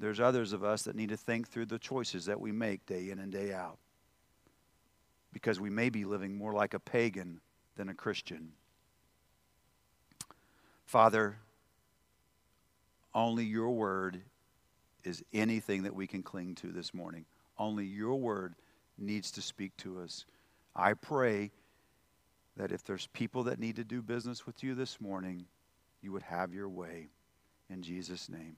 There's 0.00 0.18
others 0.18 0.52
of 0.52 0.64
us 0.64 0.82
that 0.82 0.96
need 0.96 1.10
to 1.10 1.16
think 1.16 1.48
through 1.48 1.66
the 1.66 1.78
choices 1.78 2.24
that 2.24 2.40
we 2.40 2.50
make 2.50 2.86
day 2.86 3.10
in 3.10 3.20
and 3.20 3.30
day 3.30 3.52
out. 3.52 3.78
Because 5.32 5.60
we 5.60 5.70
may 5.70 5.90
be 5.90 6.04
living 6.04 6.36
more 6.36 6.54
like 6.54 6.74
a 6.74 6.80
pagan 6.80 7.40
than 7.76 7.88
a 7.88 7.94
Christian. 7.94 8.50
Father, 10.86 11.36
only 13.14 13.44
your 13.44 13.70
word 13.70 14.22
is 15.04 15.22
anything 15.32 15.84
that 15.84 15.94
we 15.94 16.08
can 16.08 16.24
cling 16.24 16.56
to 16.56 16.72
this 16.72 16.92
morning. 16.92 17.26
Only 17.56 17.86
your 17.86 18.16
word 18.16 18.56
needs 18.98 19.30
to 19.30 19.40
speak 19.40 19.76
to 19.76 20.00
us. 20.00 20.24
I 20.74 20.94
pray 20.94 21.50
that 22.56 22.72
if 22.72 22.84
there's 22.84 23.06
people 23.08 23.44
that 23.44 23.58
need 23.58 23.76
to 23.76 23.84
do 23.84 24.02
business 24.02 24.46
with 24.46 24.62
you 24.62 24.74
this 24.74 25.00
morning, 25.00 25.46
you 26.00 26.12
would 26.12 26.22
have 26.22 26.52
your 26.52 26.68
way. 26.68 27.08
In 27.70 27.82
Jesus' 27.82 28.28
name. 28.28 28.56